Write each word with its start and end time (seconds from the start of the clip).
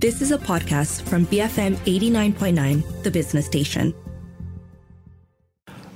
This 0.00 0.22
is 0.22 0.30
a 0.30 0.38
podcast 0.38 1.02
from 1.02 1.26
BFM 1.26 1.74
89.9, 1.78 3.02
the 3.02 3.10
business 3.10 3.46
station. 3.46 3.92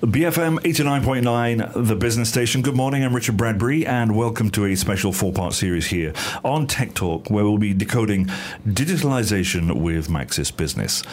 BFM 0.00 0.58
89.9, 0.58 1.86
the 1.86 1.94
business 1.94 2.28
station. 2.28 2.62
Good 2.62 2.74
morning, 2.74 3.04
I'm 3.04 3.14
Richard 3.14 3.36
Bradbury, 3.36 3.86
and 3.86 4.16
welcome 4.16 4.50
to 4.50 4.64
a 4.64 4.74
special 4.74 5.12
four 5.12 5.32
part 5.32 5.54
series 5.54 5.86
here 5.86 6.14
on 6.44 6.66
Tech 6.66 6.94
Talk, 6.94 7.30
where 7.30 7.44
we'll 7.44 7.58
be 7.58 7.74
decoding 7.74 8.26
digitalization 8.66 9.80
with 9.80 10.08
Maxis 10.08 10.50
Business. 10.56 11.04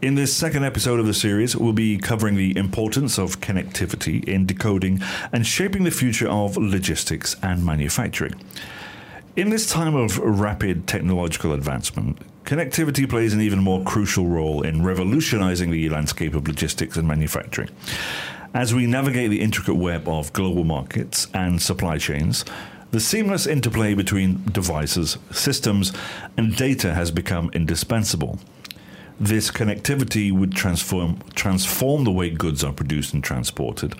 In 0.00 0.14
this 0.14 0.34
second 0.34 0.64
episode 0.64 0.98
of 0.98 1.04
the 1.04 1.12
series, 1.12 1.54
we'll 1.54 1.74
be 1.74 1.98
covering 1.98 2.36
the 2.36 2.56
importance 2.56 3.18
of 3.18 3.40
connectivity 3.40 4.24
in 4.24 4.46
decoding 4.46 5.02
and 5.30 5.46
shaping 5.46 5.84
the 5.84 5.90
future 5.90 6.30
of 6.30 6.56
logistics 6.56 7.36
and 7.42 7.66
manufacturing. 7.66 8.40
In 9.36 9.50
this 9.50 9.70
time 9.70 9.94
of 9.94 10.18
rapid 10.18 10.88
technological 10.88 11.52
advancement, 11.52 12.18
connectivity 12.50 13.08
plays 13.08 13.32
an 13.32 13.40
even 13.40 13.60
more 13.60 13.80
crucial 13.84 14.26
role 14.26 14.62
in 14.62 14.82
revolutionizing 14.82 15.70
the 15.70 15.88
landscape 15.88 16.34
of 16.34 16.48
logistics 16.48 16.96
and 16.96 17.06
manufacturing. 17.06 17.68
As 18.52 18.74
we 18.74 18.88
navigate 18.88 19.30
the 19.30 19.40
intricate 19.40 19.76
web 19.76 20.08
of 20.08 20.32
global 20.32 20.64
markets 20.64 21.28
and 21.32 21.62
supply 21.62 21.96
chains, 21.98 22.44
the 22.90 22.98
seamless 22.98 23.46
interplay 23.46 23.94
between 23.94 24.42
devices, 24.50 25.16
systems, 25.30 25.92
and 26.36 26.56
data 26.56 26.92
has 26.92 27.12
become 27.12 27.52
indispensable 27.52 28.40
this 29.20 29.50
connectivity 29.50 30.32
would 30.32 30.54
transform 30.54 31.20
transform 31.34 32.04
the 32.04 32.10
way 32.10 32.30
goods 32.30 32.64
are 32.64 32.72
produced 32.72 33.12
and 33.12 33.22
transported. 33.22 33.94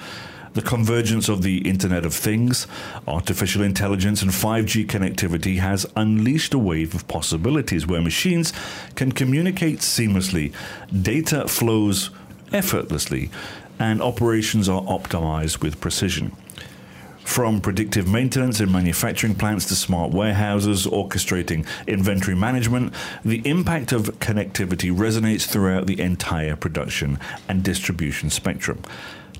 The 0.52 0.62
convergence 0.62 1.28
of 1.28 1.42
the 1.42 1.58
Internet 1.58 2.04
of 2.04 2.12
Things, 2.12 2.66
artificial 3.06 3.62
intelligence, 3.62 4.20
and 4.20 4.32
5G 4.32 4.84
connectivity 4.86 5.58
has 5.58 5.86
unleashed 5.94 6.54
a 6.54 6.58
wave 6.58 6.92
of 6.92 7.06
possibilities 7.06 7.86
where 7.86 8.00
machines 8.00 8.52
can 8.96 9.12
communicate 9.12 9.78
seamlessly, 9.78 10.52
data 11.02 11.46
flows 11.46 12.10
effortlessly, 12.52 13.30
and 13.78 14.02
operations 14.02 14.68
are 14.68 14.82
optimized 14.82 15.62
with 15.62 15.80
precision. 15.80 16.36
From 17.24 17.60
predictive 17.60 18.08
maintenance 18.08 18.58
in 18.58 18.72
manufacturing 18.72 19.36
plants 19.36 19.66
to 19.66 19.76
smart 19.76 20.10
warehouses 20.10 20.84
orchestrating 20.84 21.64
inventory 21.86 22.34
management, 22.34 22.92
the 23.24 23.40
impact 23.48 23.92
of 23.92 24.18
connectivity 24.18 24.92
resonates 24.92 25.46
throughout 25.46 25.86
the 25.86 26.00
entire 26.00 26.56
production 26.56 27.20
and 27.48 27.62
distribution 27.62 28.30
spectrum. 28.30 28.82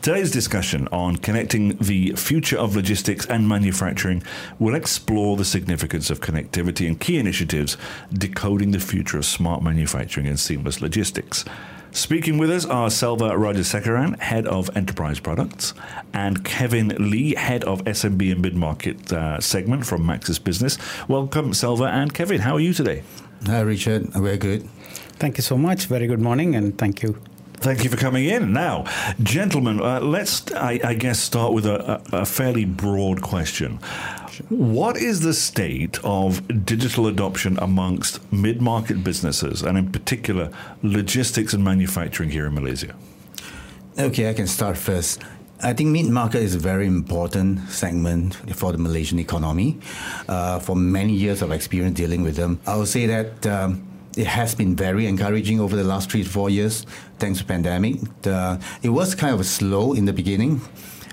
Today's 0.03 0.31
discussion 0.31 0.89
on 0.93 1.19
connecting 1.19 1.77
the 1.77 2.13
future 2.13 2.57
of 2.57 2.75
logistics 2.75 3.27
and 3.27 3.47
manufacturing 3.47 4.23
will 4.59 4.75
explore 4.75 5.37
the 5.37 5.45
significance 5.45 6.09
of 6.09 6.21
connectivity 6.21 6.87
and 6.87 6.99
key 6.99 7.19
initiatives 7.19 7.77
decoding 8.11 8.71
the 8.71 8.81
future 8.81 9.19
of 9.19 9.27
smart 9.27 9.63
manufacturing 9.63 10.27
and 10.27 10.41
seamless 10.41 10.81
logistics. 10.81 11.45
Speaking 11.93 12.39
with 12.39 12.51
us 12.51 12.65
are 12.65 12.89
Selva 12.89 13.33
Rajasekaran, 13.33 14.19
Head 14.21 14.47
of 14.47 14.75
Enterprise 14.75 15.21
Products, 15.21 15.75
and 16.15 16.47
Kevin 16.47 17.11
Lee, 17.11 17.35
Head 17.35 17.63
of 17.65 17.85
SMB 17.85 18.33
and 18.33 18.41
Mid 18.41 18.57
Market 18.57 19.13
uh, 19.13 19.39
segment 19.39 19.85
from 19.85 20.03
Maxis 20.05 20.43
Business. 20.43 20.79
Welcome, 21.09 21.53
Selva 21.53 21.85
and 21.85 22.15
Kevin. 22.15 22.41
How 22.41 22.55
are 22.55 22.61
you 22.61 22.73
today? 22.73 23.03
Hi, 23.45 23.61
Richard. 23.61 24.15
We're 24.15 24.39
good. 24.39 24.67
Thank 25.19 25.37
you 25.37 25.43
so 25.43 25.59
much. 25.59 25.85
Very 25.87 26.07
good 26.07 26.21
morning, 26.21 26.55
and 26.55 26.79
thank 26.79 27.03
you. 27.03 27.21
Thank 27.61 27.85
you 27.85 27.91
for 27.91 27.99
coming 27.99 28.25
in. 28.25 28.55
Now, 28.55 28.87
gentlemen, 29.23 29.83
uh, 29.83 30.01
let's, 30.01 30.51
I, 30.53 30.81
I, 30.83 30.95
guess, 30.95 31.21
start 31.21 31.53
with 31.53 31.67
a, 31.67 32.01
a, 32.11 32.25
fairly 32.25 32.65
broad 32.65 33.21
question. 33.21 33.77
What 34.49 34.97
is 34.97 35.21
the 35.21 35.35
state 35.35 35.99
of 36.03 36.65
digital 36.65 37.07
adoption 37.07 37.59
amongst 37.61 38.33
mid 38.33 38.63
market 38.63 39.05
businesses, 39.05 39.61
and 39.61 39.77
in 39.77 39.93
particular, 39.93 40.51
logistics 40.83 41.53
and 41.53 41.63
manufacturing 41.63 42.31
here 42.31 42.47
in 42.47 42.55
Malaysia? 42.55 42.95
Okay, 43.99 44.31
I 44.31 44.33
can 44.33 44.47
start 44.47 44.79
first. 44.79 45.21
I 45.63 45.75
think 45.75 45.91
mid 45.91 46.07
market 46.07 46.41
is 46.41 46.55
a 46.55 46.59
very 46.59 46.87
important 46.87 47.69
segment 47.69 48.37
for 48.57 48.73
the 48.73 48.79
Malaysian 48.79 49.19
economy. 49.19 49.79
Uh, 50.27 50.61
for 50.61 50.75
many 50.75 51.13
years 51.13 51.43
of 51.43 51.53
experience 51.53 51.99
dealing 51.99 52.23
with 52.23 52.37
them, 52.37 52.59
I 52.67 52.79
would 52.79 52.89
say 52.89 53.05
that. 53.05 53.47
Um, 53.47 53.90
it 54.17 54.27
has 54.27 54.55
been 54.55 54.75
very 54.75 55.07
encouraging 55.07 55.61
over 55.61 55.77
the 55.77 55.85
last 55.85 56.11
three 56.11 56.25
to 56.25 56.29
four 56.29 56.51
years, 56.51 56.85
thanks 57.19 57.39
to 57.39 57.45
pandemic. 57.45 57.97
The, 58.23 58.61
it 58.83 58.89
was 58.91 59.15
kind 59.15 59.39
of 59.39 59.45
slow 59.47 59.93
in 59.93 60.05
the 60.05 60.13
beginning, 60.13 60.61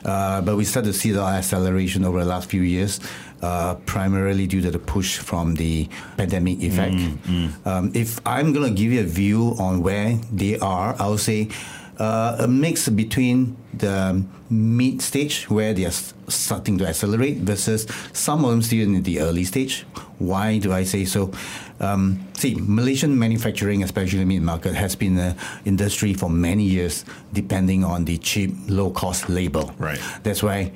uh, 0.03 0.41
but 0.41 0.56
we 0.56 0.66
started 0.66 0.94
to 0.94 0.97
see 0.97 1.12
the 1.12 1.22
acceleration 1.22 2.03
over 2.03 2.19
the 2.19 2.30
last 2.30 2.50
few 2.50 2.62
years, 2.62 3.00
uh, 3.41 3.75
primarily 3.85 4.47
due 4.47 4.62
to 4.62 4.72
the 4.72 4.80
push 4.80 5.18
from 5.18 5.56
the 5.56 5.88
pandemic 6.18 6.62
effect. 6.62 6.96
Mm, 6.96 7.18
mm. 7.18 7.68
Um, 7.68 7.91
if 7.94 8.19
I'm 8.25 8.53
going 8.53 8.74
to 8.74 8.81
give 8.81 8.91
you 8.91 9.02
a 9.02 9.09
view 9.09 9.56
on 9.59 9.84
where 9.84 10.16
they 10.31 10.58
are, 10.59 10.96
I 11.00 11.08
would 11.08 11.19
say 11.19 11.50
uh, 12.00 12.38
a 12.40 12.47
mix 12.47 12.90
between 12.90 13.58
the 13.74 14.24
mid 14.50 15.02
stage 15.02 15.50
where 15.50 15.74
they 15.74 15.85
are 15.85 15.91
starting 16.28 16.78
to 16.78 16.85
accelerate 16.88 17.38
versus 17.38 17.88
some 18.13 18.46
of 18.46 18.52
them 18.52 18.62
still 18.62 18.81
in 18.81 19.03
the 19.03 19.19
early 19.19 19.44
stage. 19.44 19.85
Why 20.19 20.58
do 20.58 20.74
I 20.74 20.84
say 20.84 21.06
so? 21.06 21.31
Um, 21.80 22.28
see, 22.34 22.56
Malaysian 22.59 23.18
manufacturing, 23.18 23.84
especially 23.84 24.19
the 24.19 24.25
mid 24.25 24.41
market, 24.41 24.74
has 24.74 24.96
been 24.96 25.18
an 25.18 25.35
industry 25.66 26.13
for 26.13 26.30
many 26.30 26.63
years, 26.63 27.06
depending 27.34 27.84
on 27.84 28.06
the 28.06 28.18
cheap, 28.18 28.56
low 28.68 28.90
cost 28.91 29.29
labor. 29.29 29.64
Right. 29.78 30.00
That's 30.24 30.41
why 30.41 30.72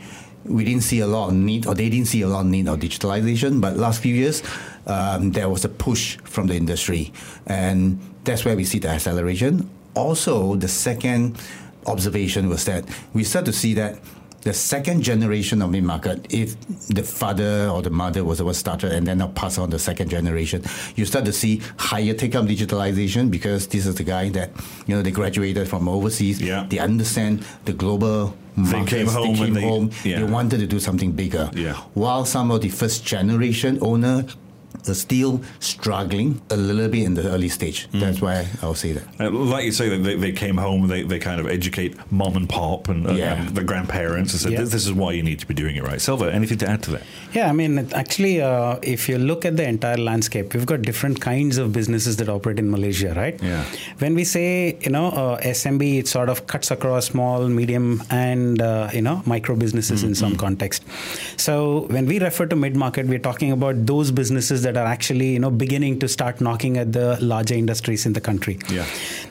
we 0.45 0.63
didn't 0.63 0.83
see 0.83 0.99
a 0.99 1.07
lot 1.07 1.29
of 1.29 1.33
need, 1.35 1.65
or 1.65 1.73
they 1.73 1.89
didn't 1.89 2.07
see 2.07 2.21
a 2.21 2.27
lot 2.27 2.41
of 2.41 2.47
need 2.47 2.67
of 2.67 2.79
digitalization. 2.79 3.61
But 3.61 3.77
last 3.77 4.01
few 4.01 4.13
years, 4.13 4.43
um, 4.85 5.31
there 5.31 5.49
was 5.49 5.65
a 5.65 5.69
push 5.69 6.17
from 6.23 6.47
the 6.47 6.55
industry, 6.55 7.13
and 7.47 7.99
that's 8.23 8.45
where 8.45 8.55
we 8.55 8.65
see 8.65 8.79
the 8.79 8.89
acceleration. 8.89 9.69
Also, 9.93 10.55
the 10.55 10.67
second 10.67 11.37
observation 11.85 12.49
was 12.49 12.65
that 12.65 12.85
we 13.13 13.23
start 13.23 13.45
to 13.45 13.53
see 13.53 13.73
that 13.73 13.99
the 14.41 14.53
second 14.53 15.03
generation 15.03 15.61
of 15.61 15.69
mid 15.69 15.83
market, 15.83 16.25
if 16.33 16.55
the 16.87 17.03
father 17.03 17.67
or 17.67 17.81
the 17.81 17.89
mother 17.89 18.23
was 18.23 18.41
one 18.41 18.53
started 18.53 18.91
and 18.91 19.05
then 19.05 19.19
now 19.19 19.27
pass 19.27 19.57
on 19.57 19.69
the 19.69 19.79
second 19.79 20.09
generation, 20.09 20.63
you 20.95 21.05
start 21.05 21.25
to 21.25 21.33
see 21.33 21.61
higher 21.77 22.13
take 22.13 22.35
up 22.35 22.45
digitalization 22.45 23.29
because 23.29 23.67
this 23.67 23.85
is 23.85 23.95
the 23.95 24.03
guy 24.03 24.29
that 24.29 24.49
you 24.87 24.95
know 24.95 25.01
they 25.01 25.11
graduated 25.11 25.67
from 25.67 25.87
overseas. 25.87 26.41
Yeah. 26.41 26.65
They 26.67 26.79
understand 26.79 27.45
the 27.65 27.73
global 27.73 28.35
they 28.57 28.83
came 28.83 29.07
home. 29.07 29.33
They 29.33 29.39
came 29.39 29.53
they, 29.53 29.61
home. 29.61 29.91
Yeah. 30.03 30.19
They 30.19 30.23
wanted 30.31 30.59
to 30.59 30.67
do 30.67 30.79
something 30.79 31.11
bigger. 31.13 31.49
Yeah. 31.53 31.75
While 31.93 32.25
some 32.25 32.51
of 32.51 32.61
the 32.61 32.69
first 32.69 33.05
generation 33.05 33.79
owner 33.81 34.25
still 34.93 35.41
struggling 35.59 36.41
a 36.49 36.57
little 36.57 36.89
bit 36.89 37.03
in 37.03 37.13
the 37.13 37.29
early 37.29 37.49
stage. 37.49 37.89
Mm. 37.91 37.99
That's 37.99 38.21
why 38.21 38.47
I'll 38.61 38.75
say 38.75 38.93
that. 38.93 39.03
Uh, 39.19 39.29
like 39.29 39.65
you 39.65 39.71
say, 39.71 39.97
they, 39.97 40.15
they 40.15 40.31
came 40.31 40.57
home, 40.57 40.87
they, 40.87 41.03
they 41.03 41.19
kind 41.19 41.39
of 41.39 41.47
educate 41.47 41.95
mom 42.11 42.35
and 42.35 42.49
pop 42.49 42.87
and, 42.87 43.07
uh, 43.07 43.13
yeah. 43.13 43.33
and 43.33 43.55
the 43.55 43.63
grandparents 43.63 44.33
and 44.33 44.41
said, 44.41 44.51
yeah. 44.51 44.59
this, 44.59 44.71
this, 44.71 44.85
is 44.85 44.93
why 44.93 45.11
you 45.11 45.23
need 45.23 45.39
to 45.39 45.45
be 45.45 45.53
doing 45.53 45.75
it 45.75 45.83
right. 45.83 46.01
Selva, 46.01 46.33
anything 46.33 46.57
to 46.59 46.69
add 46.69 46.83
to 46.83 46.91
that? 46.91 47.03
Yeah, 47.33 47.49
I 47.49 47.53
mean, 47.53 47.79
actually, 47.93 48.41
uh, 48.41 48.77
if 48.81 49.07
you 49.07 49.17
look 49.17 49.45
at 49.45 49.57
the 49.57 49.67
entire 49.67 49.97
landscape, 49.97 50.53
we've 50.53 50.65
got 50.65 50.81
different 50.81 51.21
kinds 51.21 51.57
of 51.57 51.71
businesses 51.71 52.17
that 52.17 52.29
operate 52.29 52.59
in 52.59 52.69
Malaysia, 52.69 53.13
right? 53.15 53.41
Yeah. 53.41 53.63
When 53.99 54.15
we 54.15 54.23
say, 54.23 54.77
you 54.81 54.91
know, 54.91 55.07
uh, 55.07 55.41
SMB, 55.41 55.99
it 55.99 56.07
sort 56.07 56.29
of 56.29 56.47
cuts 56.47 56.71
across 56.71 57.07
small, 57.07 57.47
medium, 57.47 58.03
and, 58.09 58.61
uh, 58.61 58.89
you 58.93 59.01
know, 59.01 59.21
micro 59.25 59.55
businesses 59.55 59.99
mm-hmm. 59.99 60.09
in 60.09 60.15
some 60.15 60.35
context. 60.35 60.83
So 61.37 61.87
when 61.89 62.05
we 62.05 62.19
refer 62.19 62.45
to 62.47 62.55
mid 62.55 62.75
market, 62.75 63.07
we're 63.07 63.19
talking 63.19 63.51
about 63.51 63.85
those 63.85 64.11
businesses 64.11 64.60
that 64.63 64.77
are 64.77 64.85
actually, 64.85 65.33
you 65.33 65.39
know, 65.39 65.51
beginning 65.51 65.99
to 65.99 66.07
start 66.07 66.41
knocking 66.41 66.77
at 66.77 66.91
the 66.93 67.17
larger 67.21 67.55
industries 67.55 68.05
in 68.05 68.13
the 68.13 68.21
country. 68.21 68.59
Yeah. 68.69 68.85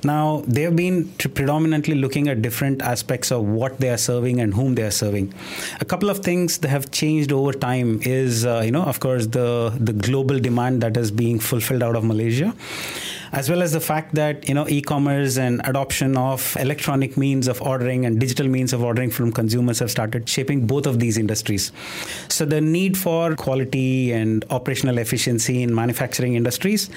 Now, 0.05 0.43
they've 0.47 0.75
been 0.75 1.09
predominantly 1.19 1.95
looking 1.95 2.29
at 2.29 2.43
different 2.43 2.83
aspects 2.83 3.31
of 3.31 3.45
what 3.45 3.79
they 3.81 3.91
are 3.91 3.99
serving 3.99 4.41
and 4.41 4.55
whom 4.55 4.75
they 4.75 4.83
are 4.83 4.91
serving. 4.91 5.33
A 5.81 5.85
couple 5.85 6.11
of 6.11 6.21
things 6.21 6.59
that 6.59 6.69
have 6.69 6.91
changed 6.91 7.33
over 7.33 7.53
time 7.53 8.01
is, 8.03 8.45
uh, 8.47 8.63
you 8.65 8.71
know, 8.71 8.83
of 8.83 9.01
course, 9.01 9.27
the 9.27 9.73
the 9.79 9.93
global 9.93 10.39
demand 10.39 10.83
that 10.83 10.97
is 10.97 11.11
being 11.11 11.39
fulfilled 11.39 11.83
out 11.83 11.97
of 11.97 12.05
Malaysia 12.05 12.55
as 13.33 13.49
well 13.49 13.63
as 13.63 13.73
the 13.73 13.81
fact 13.81 14.15
that 14.15 14.49
you 14.49 14.55
know 14.55 14.67
e-commerce 14.69 15.37
and 15.39 15.61
adoption 15.65 16.17
of 16.17 16.57
electronic 16.59 17.17
means 17.17 17.49
of 17.49 17.61
ordering 17.63 18.05
and 18.05 18.19
digital 18.19 18.49
means 18.49 18.73
of 18.73 18.83
ordering 18.83 19.11
from 19.11 19.33
consumers 19.33 19.79
have 19.79 19.91
started 19.91 20.29
shaping 20.29 20.67
both 20.67 20.87
of 20.87 20.99
these 20.99 21.17
industries 21.17 21.73
so 22.29 22.45
the 22.45 22.61
need 22.61 22.97
for 22.99 23.35
quality 23.37 24.13
and 24.13 24.45
operational 24.51 24.99
efficiency 24.99 25.63
in 25.63 25.75
manufacturing 25.75 26.35
industries 26.35 26.91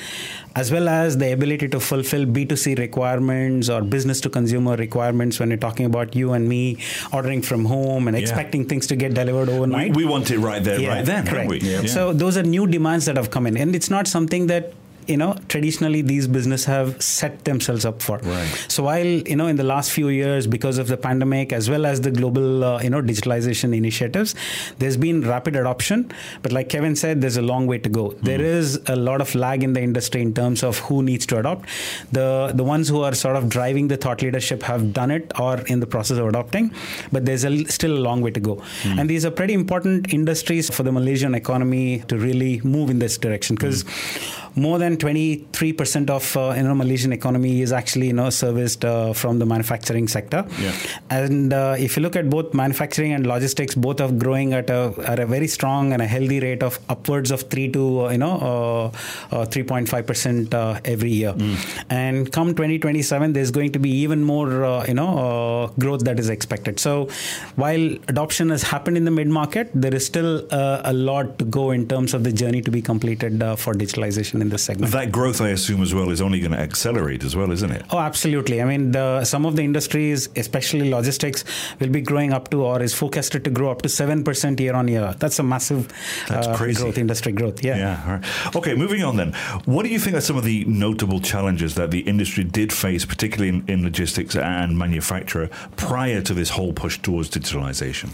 as 0.55 0.71
well 0.71 0.87
as 0.87 1.17
the 1.17 1.31
ability 1.31 1.67
to 1.67 1.79
fulfill 1.79 2.25
b2c 2.25 2.77
requirements 2.77 3.69
or 3.69 3.81
business 3.81 4.21
to 4.21 4.29
consumer 4.29 4.75
requirements 4.75 5.39
when 5.39 5.49
you're 5.49 5.57
talking 5.57 5.85
about 5.85 6.15
you 6.15 6.33
and 6.33 6.47
me 6.47 6.77
ordering 7.11 7.41
from 7.41 7.65
home 7.65 8.07
and 8.07 8.17
yeah. 8.17 8.21
expecting 8.21 8.67
things 8.67 8.87
to 8.87 8.95
get 8.95 9.13
delivered 9.13 9.49
overnight 9.49 9.95
we, 9.95 10.05
we 10.05 10.09
want 10.09 10.29
it 10.31 10.39
right 10.39 10.63
there 10.63 10.79
yeah, 10.79 10.89
right 10.89 11.05
then 11.05 11.25
correct. 11.25 11.63
Yeah. 11.63 11.85
so 11.85 12.13
those 12.13 12.37
are 12.37 12.43
new 12.43 12.65
demands 12.67 13.05
that 13.05 13.17
have 13.17 13.29
come 13.29 13.45
in 13.47 13.57
and 13.57 13.75
it's 13.75 13.89
not 13.89 14.07
something 14.07 14.47
that 14.47 14.73
you 15.07 15.17
know 15.17 15.35
traditionally 15.47 16.01
these 16.01 16.27
businesses 16.27 16.65
have 16.65 17.01
set 17.01 17.43
themselves 17.45 17.85
up 17.85 18.01
for. 18.01 18.17
Right. 18.19 18.65
So 18.67 18.83
while 18.83 19.05
you 19.05 19.35
know 19.35 19.47
in 19.47 19.55
the 19.55 19.63
last 19.63 19.91
few 19.91 20.09
years 20.09 20.47
because 20.47 20.77
of 20.77 20.87
the 20.87 20.97
pandemic 20.97 21.53
as 21.53 21.69
well 21.69 21.85
as 21.85 22.01
the 22.01 22.11
global 22.11 22.63
uh, 22.63 22.81
you 22.81 22.89
know 22.89 23.01
digitalization 23.01 23.75
initiatives, 23.75 24.35
there's 24.79 24.97
been 24.97 25.21
rapid 25.21 25.55
adoption. 25.55 26.11
But 26.41 26.51
like 26.51 26.69
Kevin 26.69 26.95
said, 26.95 27.21
there's 27.21 27.37
a 27.37 27.41
long 27.41 27.67
way 27.67 27.77
to 27.79 27.89
go. 27.89 28.09
Mm. 28.09 28.21
There 28.21 28.41
is 28.41 28.79
a 28.87 28.95
lot 28.95 29.21
of 29.21 29.33
lag 29.35 29.63
in 29.63 29.73
the 29.73 29.81
industry 29.81 30.21
in 30.21 30.33
terms 30.33 30.63
of 30.63 30.79
who 30.79 31.03
needs 31.03 31.25
to 31.27 31.39
adopt. 31.39 31.69
The 32.11 32.51
the 32.53 32.63
ones 32.63 32.89
who 32.89 33.01
are 33.01 33.13
sort 33.13 33.35
of 33.35 33.49
driving 33.49 33.87
the 33.87 33.97
thought 33.97 34.21
leadership 34.21 34.63
have 34.63 34.93
done 34.93 35.11
it 35.11 35.31
or 35.39 35.59
in 35.61 35.79
the 35.79 35.87
process 35.87 36.17
of 36.17 36.27
adopting, 36.27 36.71
but 37.11 37.25
there's 37.25 37.43
a, 37.43 37.65
still 37.65 37.97
a 37.97 38.03
long 38.09 38.21
way 38.21 38.31
to 38.31 38.39
go. 38.39 38.55
Mm. 38.83 38.99
And 38.99 39.09
these 39.09 39.25
are 39.25 39.31
pretty 39.31 39.53
important 39.53 40.13
industries 40.13 40.69
for 40.69 40.83
the 40.83 40.91
Malaysian 40.91 41.35
economy 41.35 42.03
to 42.07 42.17
really 42.17 42.61
move 42.63 42.89
in 42.89 42.99
this 42.99 43.17
direction 43.17 43.55
because. 43.55 43.83
Mm 43.83 44.42
more 44.55 44.77
than 44.77 44.97
23% 44.97 46.09
of 46.09 46.37
uh, 46.37 46.53
you 46.55 46.63
know 46.63 46.75
Malaysian 46.75 47.11
economy 47.11 47.61
is 47.61 47.71
actually 47.71 48.07
you 48.07 48.13
know 48.13 48.29
serviced 48.29 48.85
uh, 48.85 49.13
from 49.13 49.39
the 49.39 49.45
manufacturing 49.45 50.07
sector. 50.07 50.45
Yeah. 50.59 50.73
And 51.09 51.53
uh, 51.53 51.75
if 51.77 51.97
you 51.97 52.03
look 52.03 52.15
at 52.15 52.29
both 52.29 52.53
manufacturing 52.53 53.13
and 53.13 53.25
logistics, 53.25 53.75
both 53.75 53.99
are 53.99 54.11
growing 54.11 54.53
at 54.53 54.69
a 54.69 54.93
at 55.05 55.19
a 55.19 55.25
very 55.25 55.47
strong 55.47 55.93
and 55.93 56.01
a 56.01 56.07
healthy 56.07 56.39
rate 56.39 56.63
of 56.63 56.79
upwards 56.89 57.31
of 57.31 57.41
three 57.43 57.69
to 57.69 58.05
uh, 58.05 58.11
you 58.11 58.17
know 58.17 58.91
3.5 59.31 59.93
uh, 59.93 60.01
percent 60.03 60.53
uh, 60.53 60.79
every 60.85 61.11
year. 61.11 61.33
Mm. 61.33 61.85
And 61.89 62.31
come 62.31 62.49
2027, 62.49 63.33
there's 63.33 63.51
going 63.51 63.71
to 63.71 63.79
be 63.79 63.89
even 63.89 64.23
more 64.23 64.83
you 64.87 64.93
know 64.93 65.71
growth 65.79 66.01
that 66.01 66.19
is 66.19 66.29
expected. 66.29 66.79
So 66.79 67.09
while 67.55 67.83
adoption 68.07 68.49
has 68.49 68.63
happened 68.63 68.97
in 68.97 69.05
the 69.05 69.11
mid 69.11 69.27
market, 69.27 69.71
there 69.73 69.93
is 69.93 70.05
still 70.05 70.45
a 70.51 70.93
lot 70.93 71.39
to 71.39 71.45
go 71.45 71.71
in 71.71 71.87
terms 71.87 72.13
of 72.13 72.23
the 72.23 72.31
journey 72.31 72.61
to 72.61 72.71
be 72.71 72.81
completed 72.81 73.39
for 73.57 73.73
digitalization 73.73 74.42
in 74.43 74.49
this 74.49 74.63
segment. 74.63 74.91
That 74.91 75.11
growth, 75.11 75.41
I 75.41 75.49
assume, 75.49 75.81
as 75.81 75.93
well, 75.93 76.11
is 76.11 76.21
only 76.21 76.39
going 76.39 76.51
to 76.51 76.59
accelerate 76.59 77.23
as 77.23 77.35
well, 77.35 77.51
isn't 77.51 77.71
it? 77.71 77.83
Oh, 77.89 77.97
absolutely. 77.97 78.61
I 78.61 78.65
mean, 78.65 78.91
the, 78.91 79.25
some 79.25 79.45
of 79.47 79.55
the 79.55 79.63
industries, 79.63 80.29
especially 80.35 80.89
logistics, 80.89 81.43
will 81.79 81.89
be 81.89 82.01
growing 82.01 82.31
up 82.33 82.49
to 82.51 82.61
or 82.63 82.81
is 82.81 82.93
forecasted 82.93 83.43
to 83.45 83.49
grow 83.49 83.71
up 83.71 83.81
to 83.81 83.89
7% 83.89 84.59
year 84.59 84.75
on 84.75 84.87
year. 84.87 85.15
That's 85.17 85.39
a 85.39 85.43
massive 85.43 85.91
That's 86.27 86.47
uh, 86.47 86.55
crazy. 86.55 86.83
growth, 86.83 86.97
industry 86.97 87.31
growth. 87.31 87.63
Yeah. 87.63 87.77
Yeah. 87.77 88.21
Okay, 88.55 88.75
moving 88.75 89.03
on 89.03 89.17
then. 89.17 89.33
What 89.65 89.83
do 89.83 89.89
you 89.89 89.99
think 89.99 90.15
are 90.15 90.21
some 90.21 90.37
of 90.37 90.43
the 90.43 90.65
notable 90.65 91.19
challenges 91.19 91.75
that 91.75 91.89
the 91.91 92.01
industry 92.01 92.43
did 92.43 92.71
face, 92.71 93.05
particularly 93.05 93.49
in, 93.49 93.63
in 93.67 93.83
logistics 93.83 94.35
and 94.35 94.77
manufacture, 94.77 95.49
prior 95.77 96.21
to 96.21 96.33
this 96.33 96.49
whole 96.51 96.73
push 96.73 96.99
towards 96.99 97.29
digitalization? 97.29 98.13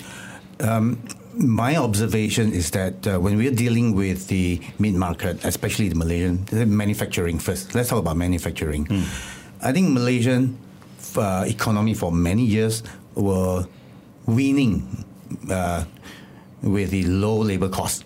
Um, 0.61 1.01
my 1.35 1.77
observation 1.77 2.51
is 2.51 2.71
that 2.71 3.05
uh, 3.07 3.19
when 3.19 3.37
we're 3.37 3.51
dealing 3.51 3.95
with 3.95 4.27
the 4.27 4.59
mid 4.79 4.95
market, 4.95 5.43
especially 5.45 5.89
the 5.89 5.95
Malaysian 5.95 6.45
manufacturing 6.51 7.39
first, 7.39 7.75
let's 7.75 7.89
talk 7.89 7.99
about 7.99 8.17
manufacturing. 8.17 8.85
Mm. 8.85 9.03
I 9.61 9.71
think 9.71 9.89
Malaysian 9.89 10.57
uh, 11.15 11.45
economy 11.47 11.93
for 11.93 12.11
many 12.11 12.43
years 12.43 12.83
were 13.15 13.65
winning 14.25 15.05
uh, 15.49 15.83
with 16.61 16.91
the 16.91 17.03
low 17.03 17.37
labor 17.37 17.69
cost. 17.69 18.05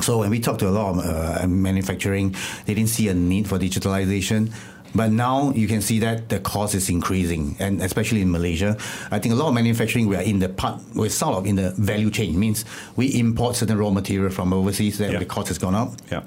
So 0.00 0.18
when 0.18 0.30
we 0.30 0.40
talk 0.40 0.58
to 0.58 0.68
a 0.68 0.70
lot 0.70 0.98
of 0.98 1.04
uh, 1.04 1.46
manufacturing, 1.46 2.34
they 2.66 2.74
didn't 2.74 2.90
see 2.90 3.08
a 3.08 3.14
need 3.14 3.48
for 3.48 3.58
digitalization. 3.58 4.52
But 4.94 5.10
now 5.10 5.50
you 5.52 5.66
can 5.66 5.80
see 5.80 5.98
that 6.00 6.28
the 6.28 6.38
cost 6.38 6.74
is 6.74 6.88
increasing, 6.88 7.56
and 7.58 7.82
especially 7.82 8.22
in 8.22 8.30
Malaysia, 8.30 8.76
I 9.10 9.18
think 9.18 9.34
a 9.34 9.36
lot 9.36 9.48
of 9.48 9.54
manufacturing 9.54 10.06
we 10.06 10.16
are 10.16 10.22
in 10.22 10.38
the 10.38 10.48
part 10.48 10.80
we're 10.94 11.08
sort 11.08 11.34
of 11.34 11.46
in 11.46 11.56
the 11.56 11.70
value 11.72 12.10
chain. 12.10 12.34
It 12.34 12.38
means 12.38 12.64
we 12.94 13.06
import 13.18 13.56
certain 13.56 13.76
raw 13.76 13.90
material 13.90 14.30
from 14.30 14.52
overseas, 14.52 14.98
that 14.98 15.10
yeah. 15.10 15.18
the 15.18 15.26
cost 15.26 15.48
has 15.48 15.58
gone 15.58 15.74
up. 15.74 15.94
Yeah. 16.10 16.22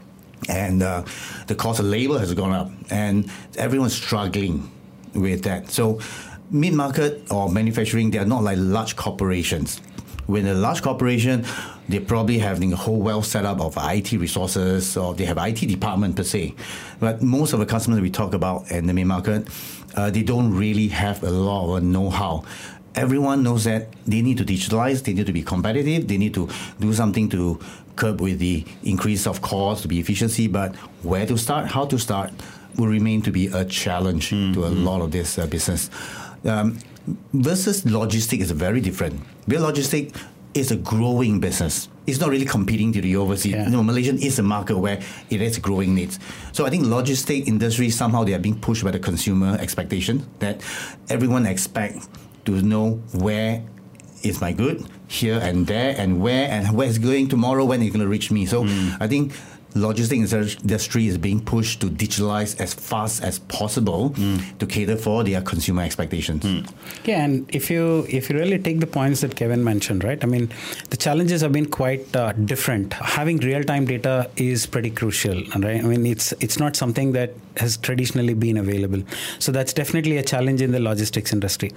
And 0.49 0.83
uh, 0.83 1.03
the 1.47 1.55
cost 1.55 1.79
of 1.79 1.85
labor 1.85 2.19
has 2.19 2.33
gone 2.33 2.51
up, 2.51 2.69
and 2.91 3.29
everyone's 3.57 3.95
struggling 3.95 4.69
with 5.13 5.43
that. 5.43 5.71
So, 5.71 5.99
mid 6.51 6.73
market 6.73 7.31
or 7.31 7.49
manufacturing, 7.49 8.11
they 8.11 8.19
are 8.19 8.25
not 8.25 8.43
like 8.43 8.57
large 8.59 8.95
corporations. 8.95 9.81
When 10.27 10.45
a 10.45 10.53
large 10.53 10.81
corporation, 10.81 11.45
they're 11.87 12.01
probably 12.01 12.37
having 12.37 12.73
a 12.73 12.75
whole 12.75 13.01
well 13.01 13.21
set 13.21 13.45
up 13.45 13.61
of 13.61 13.77
IT 13.77 14.11
resources 14.11 14.97
or 14.97 15.13
they 15.15 15.25
have 15.25 15.37
IT 15.37 15.67
department 15.67 16.15
per 16.17 16.23
se. 16.23 16.53
But 16.99 17.21
most 17.21 17.53
of 17.53 17.59
the 17.59 17.65
customers 17.65 18.01
we 18.01 18.09
talk 18.09 18.33
about 18.33 18.69
in 18.69 18.87
the 18.87 18.93
main 18.93 19.07
market, 19.07 19.47
uh, 19.95 20.11
they 20.11 20.23
don't 20.23 20.53
really 20.53 20.89
have 20.89 21.23
a 21.23 21.29
lot 21.29 21.77
of 21.77 21.83
know-how. 21.83 22.43
Everyone 22.93 23.41
knows 23.41 23.63
that 23.63 23.93
they 24.05 24.21
need 24.21 24.37
to 24.39 24.43
digitalize, 24.43 25.03
they 25.03 25.13
need 25.13 25.27
to 25.27 25.33
be 25.33 25.43
competitive, 25.43 26.07
they 26.07 26.17
need 26.17 26.33
to 26.33 26.49
do 26.79 26.93
something 26.93 27.29
to 27.29 27.59
curb 27.95 28.19
with 28.19 28.39
the 28.39 28.65
increase 28.83 29.27
of 29.27 29.41
cost 29.41 29.83
to 29.83 29.87
be 29.87 29.99
efficiency. 29.99 30.47
But 30.47 30.75
where 31.03 31.25
to 31.25 31.37
start, 31.37 31.67
how 31.67 31.85
to 31.85 31.97
start, 31.97 32.31
will 32.75 32.87
remain 32.87 33.21
to 33.21 33.31
be 33.31 33.47
a 33.47 33.63
challenge 33.65 34.31
mm-hmm. 34.31 34.53
to 34.53 34.65
a 34.65 34.69
lot 34.69 35.01
of 35.01 35.11
this 35.11 35.37
uh, 35.39 35.47
business. 35.47 35.89
Um, 36.43 36.79
versus 37.33 37.83
logistic 37.83 38.39
is 38.39 38.51
very 38.51 38.81
different. 38.81 39.21
Real 39.47 39.61
logistic 39.63 40.15
is 40.53 40.71
a 40.71 40.75
growing 40.75 41.39
business. 41.39 41.89
It's 42.05 42.19
not 42.19 42.29
really 42.29 42.45
competing 42.45 42.91
to 42.93 43.01
the 43.01 43.15
overseas. 43.17 43.53
Yeah. 43.53 43.65
You 43.65 43.71
know, 43.71 43.83
Malaysian 43.83 44.17
is 44.17 44.39
a 44.39 44.43
market 44.43 44.77
where 44.77 44.99
it 45.29 45.41
has 45.41 45.57
growing 45.59 45.93
needs. 45.93 46.19
So 46.51 46.65
I 46.65 46.69
think 46.69 46.85
logistic 46.85 47.47
industry 47.47 47.89
somehow 47.89 48.23
they 48.23 48.33
are 48.33 48.39
being 48.39 48.59
pushed 48.59 48.83
by 48.83 48.91
the 48.91 48.99
consumer 48.99 49.57
expectation 49.59 50.25
that 50.39 50.61
everyone 51.09 51.45
expect 51.45 52.07
to 52.45 52.61
know 52.61 53.01
where 53.13 53.63
is 54.23 54.41
my 54.41 54.51
good 54.51 54.83
here 55.07 55.39
and 55.41 55.67
there 55.67 55.95
and 55.97 56.21
where 56.21 56.49
and 56.49 56.75
where 56.75 56.87
it's 56.87 56.97
going 56.97 57.27
tomorrow 57.27 57.65
when 57.65 57.81
it's 57.81 57.91
going 57.91 58.03
to 58.03 58.09
reach 58.09 58.31
me. 58.31 58.45
So 58.45 58.63
mm. 58.63 58.97
I 58.99 59.07
think 59.07 59.33
logistics 59.81 60.33
industry 60.33 61.07
is 61.07 61.17
being 61.17 61.39
pushed 61.39 61.81
to 61.81 61.87
digitalize 61.87 62.59
as 62.59 62.73
fast 62.73 63.23
as 63.23 63.39
possible 63.39 64.11
mm. 64.11 64.57
to 64.59 64.65
cater 64.65 64.95
for 64.95 65.23
their 65.23 65.41
consumer 65.41 65.83
expectations. 65.83 66.43
Mm. 66.43 66.69
Yeah, 67.05 67.23
and 67.23 67.49
if 67.53 67.69
you 67.69 68.05
if 68.09 68.29
you 68.29 68.37
really 68.37 68.59
take 68.59 68.79
the 68.79 68.87
points 68.87 69.21
that 69.21 69.35
Kevin 69.35 69.63
mentioned, 69.63 70.03
right? 70.03 70.23
I 70.23 70.27
mean, 70.27 70.51
the 70.89 70.97
challenges 70.97 71.41
have 71.41 71.51
been 71.51 71.69
quite 71.69 72.15
uh, 72.15 72.33
different. 72.33 72.93
Having 72.93 73.37
real 73.37 73.63
time 73.63 73.85
data 73.85 74.29
is 74.35 74.65
pretty 74.65 74.89
crucial, 74.89 75.43
right? 75.55 75.83
I 75.83 75.87
mean, 75.91 76.05
it's 76.05 76.33
it's 76.39 76.59
not 76.59 76.75
something 76.75 77.11
that 77.13 77.33
has 77.57 77.77
traditionally 77.77 78.33
been 78.33 78.57
available. 78.57 79.01
So 79.39 79.51
that's 79.51 79.73
definitely 79.73 80.17
a 80.17 80.23
challenge 80.23 80.61
in 80.61 80.71
the 80.71 80.79
logistics 80.79 81.33
industry. 81.33 81.71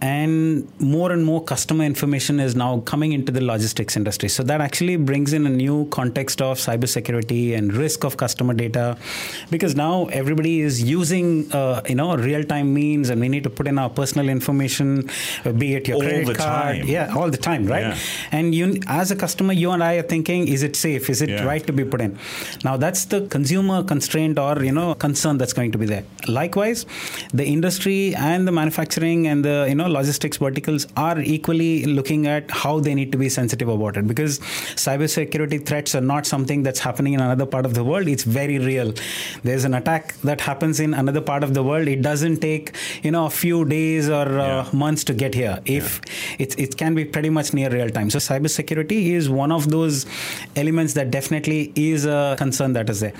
And 0.00 0.68
more 0.80 1.12
and 1.12 1.24
more 1.24 1.42
customer 1.42 1.84
information 1.84 2.40
is 2.40 2.54
now 2.54 2.80
coming 2.80 3.12
into 3.12 3.32
the 3.32 3.40
logistics 3.40 3.96
industry. 3.96 4.28
So 4.28 4.42
that 4.44 4.60
actually 4.60 4.96
brings 4.96 5.32
in 5.32 5.46
a 5.46 5.50
new 5.50 5.86
context 5.90 6.42
of 6.42 6.58
cybersecurity 6.58 7.33
and 7.58 7.72
risk 7.84 8.04
of 8.08 8.16
customer 8.24 8.54
data 8.62 8.86
because 9.50 9.74
now 9.74 9.94
everybody 10.20 10.54
is 10.68 10.82
using 10.82 11.28
uh, 11.52 11.82
you 11.88 11.98
know 12.00 12.10
real-time 12.16 12.72
means 12.80 13.10
and 13.10 13.20
we 13.26 13.28
need 13.34 13.44
to 13.48 13.52
put 13.58 13.66
in 13.72 13.78
our 13.84 13.90
personal 14.00 14.28
information 14.36 14.88
uh, 15.44 15.52
be 15.52 15.74
it 15.74 15.88
your 15.88 15.98
all 15.98 16.08
credit 16.08 16.36
card 16.36 16.76
time. 16.76 16.86
yeah 16.96 17.14
all 17.16 17.30
the 17.36 17.42
time 17.50 17.66
right 17.74 17.88
yeah. 17.88 18.38
and 18.38 18.54
you 18.54 18.66
as 19.00 19.10
a 19.10 19.18
customer 19.24 19.52
you 19.52 19.70
and 19.70 19.82
I 19.90 19.94
are 20.02 20.08
thinking 20.14 20.48
is 20.56 20.62
it 20.62 20.76
safe 20.76 21.10
is 21.16 21.22
it 21.22 21.30
yeah. 21.30 21.44
right 21.44 21.64
to 21.66 21.72
be 21.80 21.84
put 21.84 22.00
in 22.00 22.18
now 22.64 22.76
that's 22.76 23.04
the 23.06 23.20
consumer 23.36 23.82
constraint 23.82 24.38
or 24.38 24.54
you 24.62 24.72
know 24.72 24.94
concern 24.94 25.38
that's 25.38 25.52
going 25.52 25.72
to 25.72 25.78
be 25.78 25.86
there. 25.86 26.04
Likewise, 26.28 26.86
the 27.32 27.46
industry 27.54 28.14
and 28.14 28.46
the 28.48 28.52
manufacturing 28.52 29.26
and 29.26 29.44
the 29.44 29.66
you 29.68 29.76
know 29.80 29.88
logistics 29.98 30.38
verticals 30.46 30.86
are 30.96 31.18
equally 31.20 31.84
looking 31.98 32.26
at 32.26 32.50
how 32.62 32.74
they 32.80 32.94
need 32.94 33.12
to 33.12 33.18
be 33.18 33.28
sensitive 33.28 33.68
about 33.68 33.96
it 33.96 34.06
because 34.06 34.38
cybersecurity 34.86 35.64
threats 35.68 35.94
are 35.94 36.06
not 36.12 36.26
something 36.26 36.62
that's 36.62 36.80
happening 36.80 37.13
in 37.14 37.20
another 37.20 37.46
part 37.46 37.64
of 37.64 37.74
the 37.74 37.84
world. 37.84 38.08
It's 38.08 38.24
very 38.24 38.58
real. 38.58 38.92
There's 39.42 39.64
an 39.64 39.74
attack 39.74 40.14
that 40.22 40.40
happens 40.40 40.80
in 40.80 40.94
another 40.94 41.20
part 41.20 41.42
of 41.42 41.54
the 41.54 41.62
world. 41.62 41.88
It 41.88 42.02
doesn't 42.02 42.38
take 42.38 42.74
you 43.02 43.10
know 43.10 43.26
a 43.26 43.30
few 43.30 43.64
days 43.64 44.08
or 44.08 44.26
uh, 44.40 44.68
months 44.72 45.04
to 45.04 45.14
get 45.14 45.34
here. 45.34 45.60
If 45.64 46.00
yeah. 46.06 46.46
it, 46.46 46.58
it 46.58 46.76
can 46.76 46.94
be 46.94 47.04
pretty 47.04 47.30
much 47.30 47.52
near 47.54 47.70
real 47.70 47.90
time. 47.90 48.10
So 48.10 48.18
cybersecurity 48.18 49.00
is 49.18 49.30
one 49.30 49.52
of 49.52 49.70
those 49.70 50.06
elements 50.56 50.94
that 50.94 51.10
definitely 51.10 51.72
is 51.74 52.04
a 52.04 52.36
concern 52.38 52.72
that 52.74 52.90
is 52.90 53.00
there. 53.00 53.14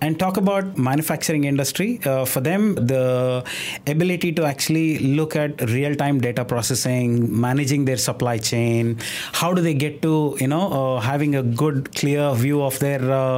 And 0.00 0.18
talk 0.18 0.36
about 0.36 0.76
manufacturing 0.76 1.04
manufacturing 1.04 1.44
industry, 1.44 2.00
uh, 2.04 2.24
for 2.24 2.40
them, 2.40 2.74
the 2.74 3.44
ability 3.86 4.32
to 4.32 4.44
actually 4.44 4.98
look 4.98 5.36
at 5.36 5.60
real 5.70 5.94
time 5.94 6.20
data 6.20 6.44
processing, 6.44 7.40
managing 7.40 7.84
their 7.84 7.96
supply 7.96 8.38
chain, 8.38 8.96
how 9.32 9.52
do 9.54 9.62
they 9.62 9.74
get 9.74 10.00
to, 10.02 10.36
you 10.40 10.48
know, 10.48 10.64
uh, 10.78 11.00
having 11.00 11.34
a 11.34 11.42
good, 11.42 11.94
clear 11.94 12.34
view 12.34 12.62
of 12.62 12.78
their 12.78 13.02
uh, 13.10 13.33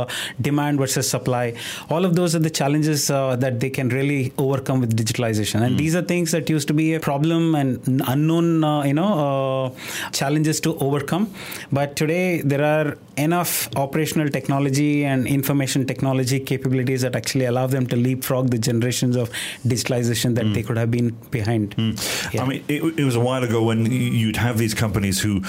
demand 0.49 0.79
versus 0.85 1.09
supply. 1.17 1.45
All 1.91 2.05
of 2.09 2.13
those 2.19 2.35
are 2.37 2.45
the 2.49 2.55
challenges 2.61 3.11
uh, 3.11 3.37
that 3.45 3.61
they 3.61 3.71
can 3.79 3.89
really 3.99 4.33
overcome 4.47 4.81
with 4.81 4.97
digitalization. 5.03 5.63
And 5.67 5.75
mm. 5.75 5.79
these 5.79 5.95
are 5.99 6.03
things 6.03 6.33
that 6.33 6.51
used 6.57 6.69
to 6.69 6.75
be 6.83 6.95
a 6.95 7.01
problem 7.01 7.55
and 7.55 8.03
unknown, 8.15 8.65
uh, 8.65 8.83
you 8.91 8.97
know, 9.01 9.13
uh, 9.27 10.11
challenges 10.13 10.61
to 10.67 10.77
overcome. 10.79 11.25
But 11.73 11.97
today, 11.97 12.43
there 12.43 12.65
are 12.75 12.99
enough 13.17 13.53
operational 13.77 14.29
technology 14.29 15.05
and 15.05 15.27
information 15.27 15.87
technology 15.87 16.39
capabilities 16.41 17.03
that 17.03 17.17
actually 17.17 17.47
allow 17.47 17.67
them 17.67 17.87
to 17.87 17.97
leapfrog 17.97 18.51
the 18.51 18.59
generations 18.59 19.17
of 19.17 19.31
digitalization 19.67 20.35
that 20.35 20.45
mm. 20.45 20.55
they 20.55 20.63
could 20.63 20.77
have 20.77 20.91
been 20.91 21.11
behind. 21.31 21.77
Mm. 21.77 22.35
Yeah. 22.35 22.43
I 22.43 22.47
mean, 22.47 22.65
it, 22.69 22.83
it 22.99 23.05
was 23.05 23.17
a 23.17 23.21
while 23.21 23.43
ago 23.43 23.63
when 23.63 23.87
you'd 23.87 24.37
have 24.37 24.59
these 24.59 24.75
companies 24.75 25.21
who 25.21 25.43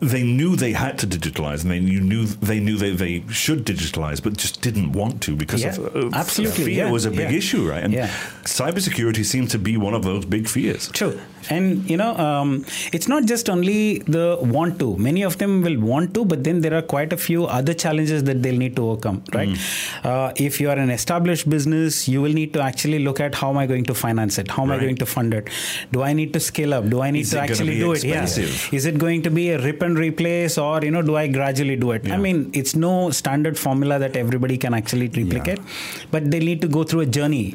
they 0.00 0.22
knew 0.22 0.56
they 0.56 0.72
had 0.72 0.98
to 1.00 1.06
digitalize, 1.06 1.62
and 1.62 1.70
they 1.70 1.78
knew 1.80 2.26
they 2.26 2.58
knew 2.60 2.76
they, 2.76 2.90
they 2.94 3.24
should 3.30 3.64
digitalize, 3.64 4.22
but 4.22 4.36
just 4.36 4.60
didn't 4.60 4.92
want 4.92 5.22
to 5.22 5.36
because 5.36 5.62
Yeah, 5.62 5.76
of, 5.76 5.94
of 5.96 6.14
absolutely, 6.14 6.64
fear 6.64 6.86
yeah, 6.86 6.90
was 6.90 7.04
a 7.06 7.10
big 7.10 7.30
yeah. 7.30 7.36
issue, 7.38 7.68
right? 7.68 7.82
And 7.84 7.92
Yeah. 7.92 8.08
cybersecurity 8.44 9.24
seems 9.24 9.50
to 9.52 9.58
be 9.58 9.76
one 9.76 9.94
of 9.94 10.02
those 10.02 10.24
big 10.24 10.48
fears. 10.48 10.88
True. 10.88 11.20
And, 11.50 11.88
you 11.90 11.96
know, 11.96 12.16
um, 12.16 12.64
it's 12.92 13.08
not 13.08 13.24
just 13.26 13.48
only 13.50 13.98
the 14.00 14.38
want 14.40 14.78
to. 14.80 14.96
Many 14.96 15.22
of 15.22 15.38
them 15.38 15.62
will 15.62 15.78
want 15.80 16.14
to, 16.14 16.24
but 16.24 16.44
then 16.44 16.60
there 16.60 16.74
are 16.74 16.82
quite 16.82 17.12
a 17.12 17.16
few 17.16 17.44
other 17.46 17.74
challenges 17.74 18.24
that 18.24 18.42
they'll 18.42 18.58
need 18.58 18.76
to 18.76 18.88
overcome, 18.90 19.22
right? 19.34 19.48
Mm. 19.48 20.04
Uh, 20.04 20.32
if 20.36 20.60
you 20.60 20.70
are 20.70 20.76
an 20.76 20.90
established 20.90 21.48
business, 21.50 22.08
you 22.08 22.22
will 22.22 22.32
need 22.32 22.52
to 22.54 22.60
actually 22.60 22.98
look 23.00 23.20
at 23.20 23.34
how 23.34 23.50
am 23.50 23.58
I 23.58 23.66
going 23.66 23.84
to 23.84 23.94
finance 23.94 24.38
it? 24.38 24.50
How 24.50 24.62
am 24.62 24.70
Right. 24.70 24.80
I 24.80 24.84
going 24.84 24.96
to 24.96 25.06
fund 25.06 25.34
it? 25.34 25.48
Do 25.92 26.02
I 26.02 26.12
need 26.12 26.32
to 26.32 26.40
scale 26.40 26.72
up? 26.74 26.88
Do 26.88 27.00
I 27.02 27.10
need 27.10 27.20
Is 27.20 27.30
to 27.30 27.40
actually 27.40 27.78
do 27.78 27.92
expensive? 27.92 28.44
it? 28.44 28.72
Yeah. 28.72 28.76
Is 28.78 28.86
it 28.86 28.98
going 28.98 29.22
to 29.22 29.30
be 29.30 29.50
a 29.50 29.58
rip 29.62 29.82
and 29.82 29.98
replace 29.98 30.56
or, 30.58 30.80
you 30.82 30.90
know, 30.90 31.02
do 31.02 31.16
I 31.16 31.26
gradually 31.26 31.76
do 31.76 31.90
it? 31.92 32.04
Yeah. 32.04 32.14
I 32.14 32.18
mean, 32.18 32.50
it's 32.54 32.74
no 32.76 33.10
standard 33.10 33.58
formula 33.58 33.98
that 33.98 34.16
everybody 34.16 34.56
can 34.58 34.74
actually 34.74 35.08
replicate, 35.08 35.58
but 36.10 36.30
they 36.30 36.38
need 36.38 36.60
to 36.62 36.68
go 36.68 36.84
through 36.84 37.00
a 37.00 37.06
journey. 37.06 37.54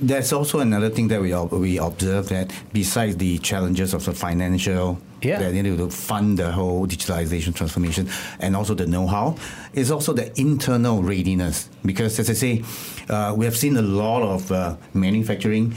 There's 0.00 0.32
also 0.32 0.60
another 0.60 0.90
thing 0.90 1.08
that 1.08 1.20
we 1.20 1.32
ob- 1.32 1.52
we 1.52 1.78
observe 1.78 2.28
that 2.30 2.50
besides 2.72 3.16
the 3.18 3.38
challenges 3.38 3.94
of 3.94 4.04
the 4.04 4.12
financial 4.12 4.98
Yeah. 5.20 5.40
that 5.40 5.52
you 5.54 5.62
need 5.64 5.78
to 5.78 5.90
fund 5.90 6.38
the 6.38 6.52
whole 6.52 6.86
digitalization 6.86 7.52
transformation 7.52 8.08
and 8.38 8.54
also 8.54 8.74
the 8.74 8.86
know-how 8.86 9.34
is 9.74 9.90
also 9.90 10.12
the 10.14 10.30
internal 10.40 11.02
readiness 11.02 11.68
because 11.84 12.20
as 12.20 12.30
I 12.30 12.34
say 12.34 12.62
uh, 13.10 13.34
we 13.36 13.44
have 13.44 13.56
seen 13.56 13.76
a 13.76 13.82
lot 13.82 14.22
of 14.22 14.52
uh, 14.52 14.76
manufacturing 14.94 15.74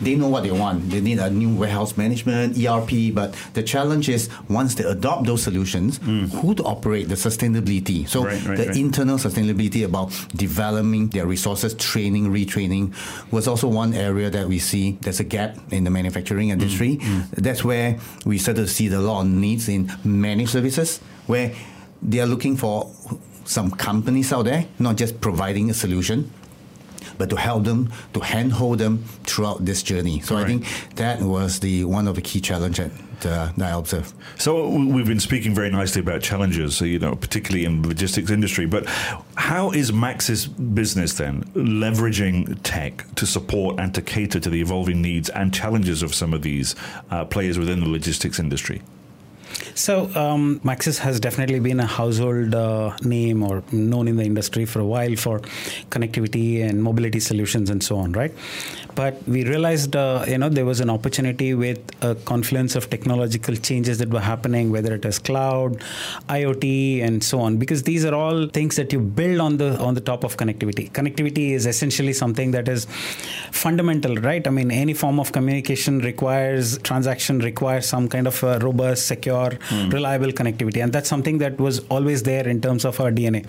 they 0.00 0.14
know 0.14 0.28
what 0.28 0.42
they 0.42 0.50
want. 0.50 0.90
They 0.90 1.00
need 1.00 1.18
a 1.18 1.30
new 1.30 1.54
warehouse 1.54 1.96
management, 1.96 2.56
ERP. 2.58 3.14
But 3.14 3.34
the 3.54 3.62
challenge 3.62 4.08
is 4.08 4.28
once 4.48 4.74
they 4.74 4.84
adopt 4.84 5.26
those 5.26 5.42
solutions, 5.42 5.98
who 6.02 6.54
to 6.54 6.62
operate 6.64 7.08
the 7.08 7.14
sustainability. 7.14 8.08
So 8.08 8.22
Mm. 8.22 8.26
Right, 8.26 8.44
right, 8.46 8.58
the 8.58 8.66
right. 8.68 8.76
internal 8.76 9.18
sustainability 9.18 9.84
about 9.84 10.12
developing 10.34 11.08
their 11.08 11.26
resources, 11.26 11.74
training, 11.74 12.32
retraining 12.32 12.92
was 13.30 13.46
also 13.48 13.68
one 13.68 13.94
area 13.94 14.30
that 14.30 14.48
we 14.48 14.58
see 14.58 14.98
there's 15.02 15.20
a 15.20 15.24
gap 15.24 15.56
in 15.70 15.84
the 15.84 15.90
manufacturing 15.90 16.50
industry. 16.50 16.98
That's 17.32 17.64
where 17.64 17.98
we 18.24 18.38
started 18.38 18.62
to 18.62 18.68
see 18.68 18.88
the 18.88 19.00
lot 19.00 19.22
of 19.22 19.28
needs 19.28 19.68
in 19.68 19.90
managed 20.04 20.50
services, 20.50 20.98
where 21.26 21.52
they 22.00 22.20
are 22.20 22.26
looking 22.26 22.56
for 22.56 22.90
some 23.44 23.70
companies 23.70 24.32
out 24.32 24.44
there, 24.44 24.66
not 24.78 24.96
just 24.96 25.20
providing 25.20 25.70
a 25.70 25.74
solution, 25.74 26.30
but 27.18 27.30
to 27.30 27.36
help 27.36 27.64
them, 27.64 27.92
to 28.14 28.20
handhold 28.20 28.78
them 28.78 29.04
throughout 29.24 29.64
this 29.64 29.82
journey. 29.82 30.20
So 30.20 30.36
I 30.36 30.44
think 30.44 30.66
that 30.96 31.20
was 31.20 31.60
the 31.60 31.84
one 31.84 32.08
of 32.08 32.14
the 32.14 32.22
key 32.22 32.40
challenges 32.40 32.90
that, 33.22 33.32
uh, 33.32 33.52
that 33.56 33.72
I 33.72 33.78
observed. 33.78 34.14
So 34.38 34.68
we've 34.68 35.06
been 35.06 35.20
speaking 35.20 35.54
very 35.54 35.70
nicely 35.70 36.00
about 36.00 36.22
challenges, 36.22 36.80
you 36.80 36.98
know, 36.98 37.14
particularly 37.14 37.64
in 37.64 37.82
the 37.82 37.88
logistics 37.88 38.30
industry. 38.30 38.66
But 38.66 38.86
how 39.36 39.70
is 39.70 39.90
Maxis 39.90 40.48
business 40.74 41.14
then 41.14 41.44
leveraging 41.54 42.58
tech 42.62 43.04
to 43.16 43.26
support 43.26 43.78
and 43.78 43.94
to 43.94 44.02
cater 44.02 44.40
to 44.40 44.50
the 44.50 44.60
evolving 44.60 45.02
needs 45.02 45.28
and 45.30 45.52
challenges 45.52 46.02
of 46.02 46.14
some 46.14 46.34
of 46.34 46.42
these 46.42 46.74
uh, 47.10 47.24
players 47.24 47.58
within 47.58 47.80
the 47.80 47.88
logistics 47.88 48.38
industry? 48.38 48.82
So, 49.74 50.10
um, 50.14 50.60
Maxis 50.60 50.98
has 50.98 51.18
definitely 51.18 51.58
been 51.60 51.80
a 51.80 51.86
household 51.86 52.54
uh, 52.54 52.96
name 53.02 53.42
or 53.42 53.62
known 53.72 54.06
in 54.06 54.16
the 54.16 54.24
industry 54.24 54.66
for 54.66 54.80
a 54.80 54.84
while 54.84 55.16
for 55.16 55.40
connectivity 55.90 56.62
and 56.62 56.82
mobility 56.82 57.20
solutions 57.20 57.70
and 57.70 57.82
so 57.82 57.96
on, 57.96 58.12
right? 58.12 58.32
But 58.94 59.26
we 59.26 59.44
realized, 59.44 59.96
uh, 59.96 60.24
you 60.28 60.36
know, 60.36 60.50
there 60.50 60.66
was 60.66 60.80
an 60.80 60.90
opportunity 60.90 61.54
with 61.54 61.80
a 62.02 62.14
confluence 62.14 62.76
of 62.76 62.90
technological 62.90 63.56
changes 63.56 63.98
that 63.98 64.10
were 64.10 64.20
happening, 64.20 64.70
whether 64.70 64.94
it 64.94 65.04
is 65.06 65.18
cloud, 65.18 65.80
IoT, 66.28 67.02
and 67.02 67.24
so 67.24 67.40
on, 67.40 67.56
because 67.56 67.84
these 67.84 68.04
are 68.04 68.14
all 68.14 68.48
things 68.48 68.76
that 68.76 68.92
you 68.92 69.00
build 69.00 69.40
on 69.40 69.56
the 69.56 69.78
on 69.78 69.94
the 69.94 70.00
top 70.00 70.24
of 70.24 70.36
connectivity. 70.36 70.90
Connectivity 70.92 71.52
is 71.52 71.64
essentially 71.64 72.12
something 72.12 72.50
that 72.50 72.68
is 72.68 72.86
fundamental, 73.50 74.16
right? 74.16 74.46
I 74.46 74.50
mean, 74.50 74.70
any 74.70 74.92
form 74.92 75.18
of 75.18 75.32
communication 75.32 76.00
requires 76.00 76.76
transaction 76.78 77.38
requires 77.38 77.88
some 77.88 78.08
kind 78.08 78.26
of 78.26 78.42
robust, 78.42 79.06
secure, 79.06 79.58
reliable 79.70 80.32
connectivity, 80.32 80.82
and 80.82 80.92
that's 80.92 81.08
something 81.08 81.38
that 81.38 81.58
was 81.58 81.80
always 81.88 82.22
there 82.22 82.46
in 82.48 82.60
terms 82.60 82.84
of 82.84 83.00
our 83.00 83.10
DNA. 83.10 83.46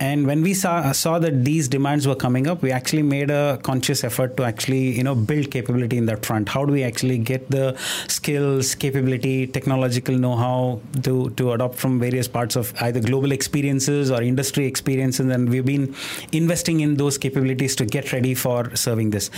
And 0.00 0.26
when 0.26 0.42
we 0.42 0.54
saw 0.54 0.76
uh, 0.76 0.92
saw 0.92 1.18
that 1.18 1.44
these 1.44 1.68
demands 1.68 2.06
were 2.06 2.14
coming 2.14 2.46
up, 2.46 2.62
we 2.62 2.70
actually 2.70 3.02
made 3.02 3.30
a 3.30 3.58
conscious 3.62 4.04
effort 4.04 4.36
to 4.36 4.44
actually 4.44 4.96
you 4.96 5.02
know 5.02 5.14
build 5.14 5.50
capability 5.50 5.96
in 5.96 6.06
that 6.06 6.24
front. 6.24 6.48
How 6.48 6.64
do 6.64 6.72
we 6.72 6.82
actually 6.84 7.18
get 7.18 7.50
the 7.50 7.76
skills, 8.06 8.74
capability, 8.74 9.46
technological 9.46 10.14
know-how 10.14 10.80
to 11.02 11.30
to 11.30 11.52
adopt 11.52 11.76
from 11.76 11.98
various 11.98 12.28
parts 12.28 12.56
of 12.56 12.72
either 12.80 13.00
global 13.00 13.32
experiences 13.32 14.10
or 14.10 14.22
industry 14.22 14.66
experiences? 14.66 15.26
And 15.26 15.48
we've 15.48 15.66
been 15.66 15.94
investing 16.32 16.80
in 16.80 16.96
those 16.96 17.18
capabilities 17.18 17.74
to 17.76 17.86
get 17.86 18.12
ready 18.12 18.34
for 18.34 18.74
serving 18.76 19.10
this. 19.10 19.30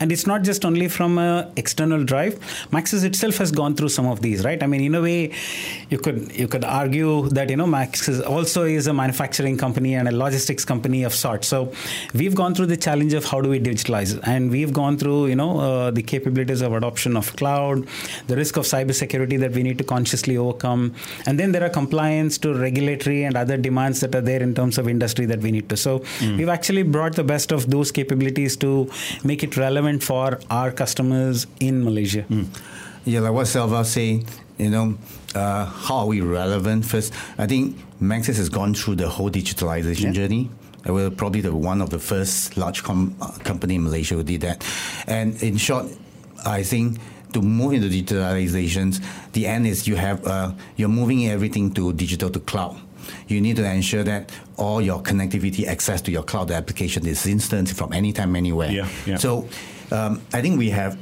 And 0.00 0.10
it's 0.12 0.26
not 0.26 0.42
just 0.42 0.64
only 0.64 0.88
from 0.88 1.18
a 1.18 1.50
external 1.56 2.04
drive. 2.04 2.38
Maxis 2.70 3.04
itself 3.04 3.36
has 3.38 3.52
gone 3.52 3.74
through 3.74 3.90
some 3.90 4.06
of 4.06 4.22
these, 4.22 4.44
right? 4.44 4.62
I 4.62 4.66
mean, 4.66 4.80
in 4.80 4.94
a 4.94 5.02
way, 5.02 5.32
you 5.90 5.98
could 5.98 6.34
you 6.34 6.48
could 6.48 6.64
argue 6.64 7.28
that 7.30 7.50
you 7.50 7.56
know 7.56 7.66
Maxis 7.66 8.26
also 8.26 8.64
is 8.64 8.86
a 8.86 8.94
manufacturing 8.94 9.58
company 9.58 9.94
and 9.94 10.05
a 10.06 10.12
logistics 10.12 10.64
company 10.64 11.02
of 11.04 11.14
sorts. 11.14 11.48
So 11.48 11.72
we've 12.14 12.34
gone 12.34 12.54
through 12.54 12.66
the 12.66 12.76
challenge 12.76 13.14
of 13.14 13.24
how 13.24 13.40
do 13.40 13.48
we 13.48 13.60
digitalize, 13.60 14.18
and 14.24 14.50
we've 14.50 14.72
gone 14.72 14.98
through 14.98 15.26
you 15.26 15.36
know 15.36 15.60
uh, 15.60 15.90
the 15.90 16.02
capabilities 16.02 16.60
of 16.62 16.72
adoption 16.72 17.16
of 17.16 17.34
cloud, 17.36 17.86
the 18.26 18.36
risk 18.36 18.56
of 18.56 18.64
cybersecurity 18.64 19.38
that 19.40 19.52
we 19.52 19.62
need 19.62 19.78
to 19.78 19.84
consciously 19.84 20.36
overcome, 20.36 20.94
and 21.26 21.38
then 21.38 21.52
there 21.52 21.64
are 21.64 21.70
compliance 21.70 22.38
to 22.38 22.54
regulatory 22.54 23.24
and 23.24 23.36
other 23.36 23.56
demands 23.56 24.00
that 24.00 24.14
are 24.14 24.20
there 24.20 24.42
in 24.42 24.54
terms 24.54 24.78
of 24.78 24.88
industry 24.88 25.26
that 25.26 25.40
we 25.40 25.50
need 25.50 25.68
to. 25.68 25.76
So 25.76 26.02
we've 26.20 26.48
actually 26.48 26.82
brought 26.82 27.14
the 27.14 27.24
best 27.24 27.52
of 27.52 27.70
those 27.70 27.92
capabilities 27.92 28.56
to 28.58 28.90
make 29.24 29.42
it 29.42 29.56
relevant 29.56 30.02
for 30.02 30.38
our 30.50 30.70
customers 30.72 31.46
in 31.60 31.84
Malaysia. 31.84 32.24
Yeah, 33.04 33.20
like 33.20 33.32
what 33.32 33.46
Selva 33.46 33.84
say, 33.84 34.22
you 34.58 34.70
know, 34.70 34.98
uh, 35.36 35.64
how 35.86 35.96
are 35.98 36.06
we 36.06 36.20
relevant? 36.20 36.84
First, 36.84 37.12
I 37.38 37.46
think 37.46 37.76
Maxis 38.00 38.36
has 38.38 38.48
gone 38.48 38.74
through 38.74 38.96
the 38.96 39.08
whole 39.08 39.30
digitalization 39.30 40.04
Yeah. 40.10 40.12
journey. 40.20 40.50
Uh, 40.88 40.94
We're 40.94 41.10
probably 41.10 41.40
the 41.42 41.52
one 41.54 41.82
of 41.84 41.90
the 41.90 41.98
first 41.98 42.56
large 42.56 42.82
com- 42.82 43.14
uh, 43.20 43.28
company 43.44 43.74
in 43.74 43.82
Malaysia 43.84 44.14
who 44.14 44.22
did 44.22 44.40
that. 44.42 44.64
And 45.06 45.36
in 45.42 45.56
short, 45.58 45.86
I 46.46 46.62
think 46.62 46.98
to 47.32 47.42
move 47.42 47.72
into 47.74 47.88
digitalizations, 47.88 49.00
the 49.32 49.46
end 49.46 49.66
is 49.66 49.86
you 49.86 49.96
have 49.96 50.24
uh, 50.26 50.52
you're 50.76 50.88
moving 51.00 51.26
everything 51.28 51.72
to 51.74 51.92
digital 51.92 52.30
to 52.30 52.40
cloud. 52.40 52.76
You 53.28 53.40
need 53.40 53.56
to 53.56 53.64
ensure 53.64 54.02
that 54.04 54.30
all 54.56 54.80
your 54.82 55.00
connectivity 55.02 55.66
access 55.66 56.00
to 56.02 56.10
your 56.10 56.22
cloud 56.24 56.50
application 56.50 57.06
is 57.06 57.26
instant 57.26 57.68
from 57.70 57.92
anytime, 57.92 58.34
anywhere. 58.36 58.70
Yeah, 58.70 58.88
yeah. 59.06 59.18
So 59.18 59.46
um, 59.92 60.20
I 60.32 60.40
think 60.42 60.58
we 60.58 60.70
have 60.70 60.96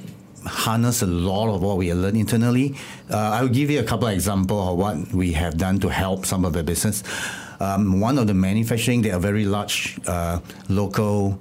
harnessed 0.47 1.03
a 1.03 1.07
lot 1.07 1.55
of 1.55 1.63
what 1.63 1.77
we 1.77 1.93
learn 1.93 2.17
internally. 2.17 2.75
Uh, 3.11 3.17
I'll 3.17 3.49
give 3.49 3.71
you 3.71 3.81
a 3.81 3.85
couple 3.85 4.09
of 4.09 4.15
examples 4.15 4.69
of 4.69 4.79
what 4.79 5.13
we 5.13 5.33
have 5.33 5.57
done 5.57 5.79
to 5.81 5.89
help 5.89 6.27
some 6.27 6.45
of 6.45 6.53
the 6.53 6.63
business. 6.63 7.03
Um, 7.61 8.01
one 8.01 8.19
of 8.19 8.27
the 8.27 8.35
manufacturing, 8.35 9.03
they 9.03 9.11
are 9.11 9.21
very 9.21 9.45
large 9.45 9.99
uh, 10.07 10.41
local 10.69 11.39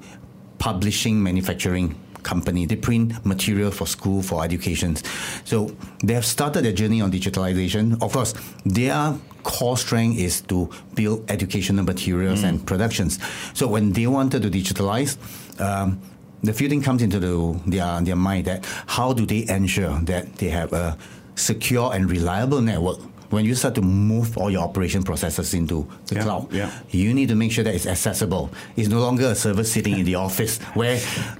publishing 0.60 1.22
manufacturing 1.22 1.96
company. 2.24 2.66
They 2.66 2.78
print 2.78 3.26
material 3.26 3.72
for 3.72 3.86
school, 3.86 4.24
for 4.24 4.44
education. 4.44 4.96
So 5.44 5.76
they 6.04 6.14
have 6.14 6.26
started 6.26 6.64
their 6.64 6.72
journey 6.72 7.02
on 7.02 7.12
digitalization. 7.12 8.02
Of 8.02 8.14
course, 8.14 8.34
their 8.66 9.16
core 9.44 9.78
strength 9.78 10.18
is 10.18 10.42
to 10.42 10.70
build 10.96 11.30
educational 11.30 11.84
materials 11.84 12.44
and 12.44 12.66
productions. 12.66 13.20
So 13.54 13.68
when 13.68 13.92
they 13.92 14.08
wanted 14.08 14.42
to 14.44 14.50
digitalize, 14.50 15.18
um, 15.60 16.00
the 16.44 16.54
few 16.54 16.68
thing 16.70 16.82
comes 16.82 17.02
into 17.02 17.20
the, 17.20 17.60
their, 17.66 18.02
their 18.02 18.16
mind 18.16 18.46
that 18.46 18.66
how 18.88 19.14
do 19.14 19.26
they 19.26 19.48
ensure 19.48 20.00
that 20.02 20.36
they 20.36 20.50
have 20.50 20.74
a 20.74 20.98
secure 21.36 21.94
and 21.94 22.10
reliable 22.12 22.62
network 22.62 23.00
when 23.30 23.44
you 23.46 23.56
start 23.56 23.74
to 23.74 23.82
move 23.82 24.38
all 24.38 24.52
your 24.52 24.62
operation 24.62 25.02
processes 25.02 25.56
into 25.56 25.88
the 26.06 26.16
Yeah, 26.16 26.24
cloud, 26.24 26.54
yeah. 26.54 26.70
you 26.92 27.16
need 27.16 27.30
to 27.30 27.36
make 27.36 27.52
sure 27.52 27.64
that 27.64 27.74
it's 27.74 27.88
accessible. 27.88 28.52
It's 28.76 28.90
no 28.90 29.00
longer 29.00 29.26
a 29.28 29.36
server 29.36 29.64
sitting 29.64 29.98
in 29.98 30.06
the 30.06 30.16
office 30.16 30.60
where 30.76 30.98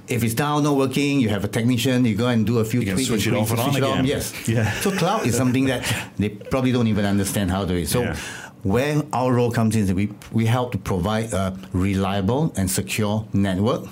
if 0.08 0.24
it's 0.24 0.34
down, 0.34 0.64
not 0.64 0.76
working, 0.76 1.20
you 1.20 1.28
have 1.28 1.44
a 1.44 1.48
technician, 1.48 2.04
you 2.04 2.16
go 2.16 2.26
and 2.26 2.44
do 2.44 2.58
a 2.58 2.64
few 2.64 2.80
You 2.80 2.94
tweaks 2.94 3.08
switch 3.10 3.26
and 3.28 3.36
it 3.36 3.40
off 3.40 3.50
and 3.52 3.60
switch 3.60 3.82
on 3.84 3.98
it 3.98 4.00
again. 4.00 4.04
Yes. 4.06 4.48
Yeah. 4.48 4.72
So 4.80 4.90
cloud 4.90 5.24
is 5.24 5.36
something 5.36 5.66
that 5.66 5.82
they 6.16 6.30
probably 6.30 6.72
don't 6.72 6.88
even 6.88 7.04
understand 7.04 7.52
how 7.52 7.60
to 7.60 7.68
do 7.68 7.76
it. 7.76 7.88
So 7.88 8.00
Yeah. 8.02 8.16
where 8.64 9.00
our 9.12 9.32
role 9.32 9.52
comes 9.52 9.76
in 9.76 9.82
is 9.82 9.92
we, 9.92 10.10
we 10.32 10.46
help 10.46 10.72
to 10.72 10.78
provide 10.78 11.32
a 11.32 11.56
reliable 11.72 12.52
and 12.56 12.68
secure 12.68 13.24
network. 13.32 13.84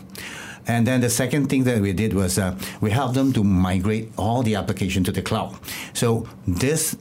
And 0.66 0.86
then 0.86 1.00
the 1.00 1.10
second 1.10 1.48
thing 1.48 1.64
that 1.64 1.80
we 1.80 1.92
did 1.92 2.14
was 2.14 2.38
uh, 2.38 2.56
we 2.80 2.90
helped 2.90 3.14
them 3.14 3.32
to 3.32 3.44
migrate 3.44 4.12
all 4.16 4.42
the 4.42 4.54
application 4.54 5.04
to 5.04 5.12
the 5.12 5.22
cloud. 5.22 5.56
So 5.92 6.28
this 6.46 6.96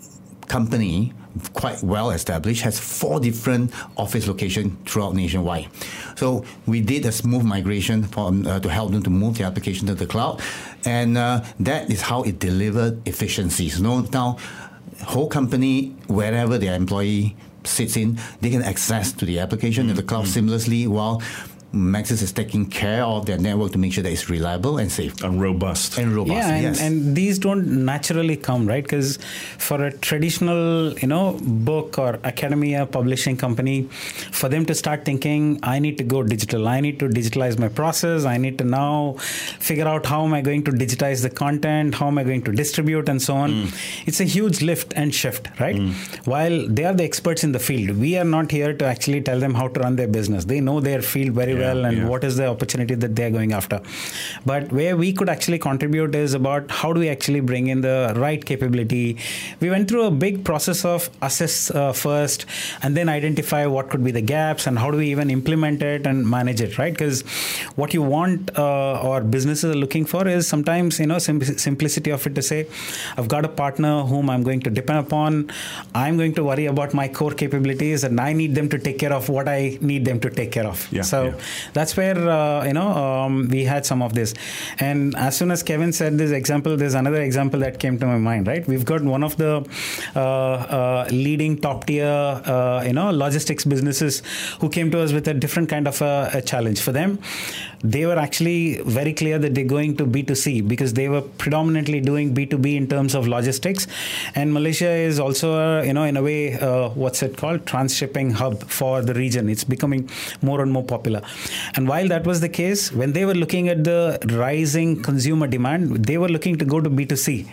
company, 0.47 1.13
quite 1.53 1.81
well 1.83 2.11
established, 2.11 2.63
has 2.63 2.79
four 2.79 3.19
different 3.19 3.71
office 3.95 4.27
locations 4.27 4.73
throughout 4.89 5.15
nationwide. 5.15 5.69
So 6.15 6.43
we 6.65 6.81
did 6.81 7.05
a 7.05 7.11
smooth 7.11 7.43
migration 7.43 8.03
from, 8.03 8.45
uh, 8.45 8.59
to 8.59 8.69
help 8.69 8.91
them 8.91 9.03
to 9.03 9.09
move 9.09 9.37
the 9.37 9.45
application 9.45 9.87
to 9.87 9.95
the 9.95 10.07
cloud, 10.07 10.41
and 10.85 11.17
uh, 11.17 11.43
that 11.59 11.89
is 11.89 12.01
how 12.01 12.23
it 12.23 12.39
delivered 12.39 13.07
efficiencies. 13.07 13.79
No, 13.79 14.01
now 14.01 14.37
whole 15.03 15.27
company, 15.27 15.95
wherever 16.07 16.57
their 16.57 16.75
employee 16.75 17.35
sits 17.63 17.95
in, 17.95 18.19
they 18.41 18.49
can 18.49 18.61
access 18.61 19.11
to 19.13 19.25
the 19.25 19.39
application 19.39 19.89
in 19.89 19.95
the 19.95 20.03
cloud 20.03 20.25
seamlessly 20.25 20.87
while 20.87 21.21
Maxis 21.73 22.21
is 22.21 22.31
taking 22.31 22.65
care 22.65 23.03
of 23.03 23.25
their 23.25 23.37
network 23.37 23.71
to 23.71 23.77
make 23.77 23.93
sure 23.93 24.03
that 24.03 24.11
it's 24.11 24.29
reliable 24.29 24.77
and 24.77 24.91
safe. 24.91 25.23
And 25.23 25.41
robust. 25.41 25.97
and 25.97 26.13
robust. 26.13 26.35
yeah 26.35 26.53
and, 26.53 26.63
yes. 26.63 26.81
and 26.81 27.15
these 27.15 27.39
don't 27.39 27.85
naturally 27.85 28.35
come 28.35 28.67
right? 28.67 28.83
Because 28.83 29.17
for 29.57 29.83
a 29.85 29.91
traditional 29.91 30.93
you 30.99 31.07
know 31.07 31.39
book 31.41 31.97
or 31.97 32.19
academia 32.23 32.85
publishing 32.85 33.37
company 33.37 33.83
for 34.31 34.49
them 34.49 34.65
to 34.65 34.75
start 34.75 35.05
thinking 35.05 35.59
i 35.63 35.79
need 35.79 35.97
to 35.97 36.03
go 36.03 36.23
digital. 36.23 36.67
I 36.67 36.79
need 36.81 36.99
to 36.99 37.07
digitalize 37.07 37.57
my 37.57 37.69
process. 37.69 38.25
I 38.25 38.37
need 38.37 38.57
to 38.57 38.63
now 38.63 39.13
figure 39.59 39.87
out 39.87 40.05
how 40.05 40.25
am 40.25 40.33
i 40.33 40.41
going 40.41 40.63
to 40.63 40.71
digitize 40.71 41.21
the 41.21 41.29
content? 41.29 41.95
How 41.95 42.07
am 42.07 42.17
i 42.17 42.23
going 42.23 42.41
to 42.43 42.51
distribute? 42.51 43.07
and 43.07 43.21
so 43.21 43.35
on. 43.35 43.51
Mm. 43.51 44.07
It's 44.07 44.19
a 44.19 44.23
huge 44.23 44.61
lift 44.61 44.93
and 44.95 45.13
shift 45.13 45.49
right? 45.59 45.75
Mm. 45.75 45.93
While 46.27 46.67
they 46.67 46.85
are 46.85 46.93
the 46.93 47.03
experts 47.03 47.43
in 47.43 47.51
the 47.51 47.59
field 47.59 47.97
we 47.97 48.17
are 48.17 48.25
not 48.25 48.51
here 48.51 48.73
to 48.73 48.85
actually 48.85 49.21
tell 49.21 49.39
them 49.39 49.53
how 49.53 49.67
to 49.67 49.79
run 49.79 49.95
their 49.95 50.07
business. 50.07 50.45
They 50.45 50.59
know 50.59 50.79
their 50.79 51.01
field 51.01 51.33
very 51.33 51.53
Yeah, 51.53 51.59
well 51.59 51.60
and 51.65 51.97
yeah. 51.97 52.07
what 52.07 52.23
is 52.23 52.37
the 52.37 52.47
opportunity 52.47 52.95
that 52.95 53.15
they're 53.15 53.31
going 53.31 53.53
after. 53.53 53.81
But 54.45 54.71
where 54.71 54.97
we 54.97 55.13
could 55.13 55.29
actually 55.29 55.59
contribute 55.59 56.15
is 56.15 56.33
about 56.33 56.69
how 56.71 56.93
do 56.93 56.99
we 56.99 57.09
actually 57.09 57.39
bring 57.39 57.67
in 57.67 57.81
the 57.81 58.13
right 58.15 58.43
capability. 58.43 59.17
We 59.59 59.69
went 59.69 59.87
through 59.89 60.03
a 60.03 60.11
big 60.11 60.43
process 60.43 60.85
of 60.85 61.09
assess 61.21 61.71
uh, 61.71 61.93
first 61.93 62.45
and 62.81 62.95
then 62.95 63.09
identify 63.09 63.65
what 63.65 63.89
could 63.89 64.03
be 64.03 64.11
the 64.11 64.21
gaps 64.21 64.67
and 64.67 64.77
how 64.77 64.91
do 64.91 64.97
we 64.97 65.09
even 65.11 65.29
implement 65.29 65.81
it 65.81 66.05
and 66.05 66.27
manage 66.27 66.61
it, 66.61 66.77
right? 66.77 66.93
Because 66.93 67.21
what 67.75 67.93
you 67.93 68.01
want 68.01 68.57
uh, 68.57 69.01
or 69.01 69.21
businesses 69.21 69.75
are 69.75 69.77
looking 69.77 70.05
for 70.05 70.27
is 70.27 70.47
sometimes, 70.47 70.99
you 70.99 71.07
know, 71.07 71.19
sim- 71.19 71.41
simplicity 71.41 72.11
of 72.11 72.25
it 72.27 72.35
to 72.35 72.41
say, 72.41 72.67
I've 73.17 73.27
got 73.27 73.45
a 73.45 73.49
partner 73.49 74.03
whom 74.03 74.29
I'm 74.29 74.43
going 74.43 74.61
to 74.61 74.69
depend 74.69 74.99
upon. 74.99 75.51
I'm 75.93 76.17
going 76.17 76.33
to 76.35 76.43
worry 76.43 76.65
about 76.65 76.93
my 76.93 77.07
core 77.07 77.31
capabilities 77.31 78.03
and 78.03 78.19
I 78.19 78.33
need 78.33 78.55
them 78.55 78.69
to 78.69 78.77
take 78.77 78.99
care 78.99 79.13
of 79.13 79.29
what 79.29 79.47
I 79.47 79.77
need 79.81 80.05
them 80.05 80.19
to 80.21 80.29
take 80.29 80.51
care 80.51 80.65
of. 80.65 80.87
Yeah, 80.91 81.01
so 81.01 81.25
yeah. 81.25 81.39
That's 81.73 81.95
where 81.97 82.17
uh, 82.29 82.65
you 82.65 82.73
know 82.73 82.89
um, 82.89 83.47
we 83.49 83.63
had 83.63 83.85
some 83.85 84.01
of 84.01 84.13
this. 84.13 84.33
And 84.79 85.15
as 85.15 85.37
soon 85.37 85.51
as 85.51 85.63
kevin 85.63 85.93
said 85.93 86.17
this 86.17 86.31
example 86.31 86.77
there's 86.77 86.93
another 86.93 87.21
example 87.21 87.59
that 87.61 87.79
came 87.79 87.99
to 87.99 88.05
my 88.05 88.17
mind 88.17 88.47
right? 88.47 88.65
We've 88.67 88.85
got 88.85 89.01
one 89.03 89.23
of 89.23 89.37
the 89.37 89.65
uh, 90.15 90.19
uh, 90.19 91.07
leading 91.11 91.57
top 91.57 91.85
tier 91.85 92.05
uh, 92.05 92.83
you 92.85 92.93
know 92.93 93.11
logistics 93.11 93.65
businesses 93.65 94.21
who 94.59 94.69
came 94.69 94.91
to 94.91 94.99
us 95.01 95.13
with 95.13 95.27
a 95.27 95.33
different 95.33 95.69
kind 95.69 95.87
of 95.87 96.01
a, 96.01 96.29
a 96.33 96.41
challenge. 96.41 96.81
For 96.81 96.91
them 96.91 97.19
they 97.83 98.05
were 98.05 98.17
actually 98.17 98.81
very 98.83 99.13
clear 99.13 99.39
that 99.39 99.55
they're 99.55 99.63
going 99.63 99.95
to 99.97 100.05
b2c 100.05 100.67
because 100.67 100.93
they 100.93 101.09
were 101.09 101.21
predominantly 101.21 101.99
doing 101.99 102.33
b2b 102.33 102.75
in 102.75 102.87
terms 102.87 103.15
of 103.15 103.27
logistics 103.27 103.87
and 104.35 104.53
malaysia 104.53 104.89
is 104.89 105.19
also 105.19 105.53
uh, 105.53 105.81
you 105.83 105.93
know 105.93 106.03
in 106.03 106.17
a 106.17 106.21
way 106.21 106.53
uh, 106.59 106.89
what's 106.89 107.23
it 107.23 107.37
called 107.37 107.65
transshipping 107.65 108.31
hub 108.31 108.63
for 108.63 109.01
the 109.01 109.13
region 109.13 109.49
it's 109.49 109.63
becoming 109.63 110.09
more 110.41 110.61
and 110.61 110.71
more 110.71 110.83
popular 110.83 111.21
and 111.75 111.87
while 111.87 112.07
that 112.07 112.25
was 112.25 112.41
the 112.41 112.49
case, 112.49 112.91
when 112.91 113.13
they 113.13 113.25
were 113.25 113.33
looking 113.33 113.69
at 113.69 113.83
the 113.83 114.19
rising 114.29 115.01
consumer 115.01 115.47
demand, 115.47 116.05
they 116.05 116.17
were 116.17 116.29
looking 116.29 116.57
to 116.57 116.65
go 116.65 116.81
to 116.81 116.89
B2C. 116.89 117.47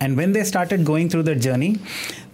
And 0.00 0.16
when 0.16 0.32
they 0.32 0.44
started 0.44 0.84
going 0.84 1.08
through 1.08 1.24
the 1.24 1.34
journey, 1.34 1.78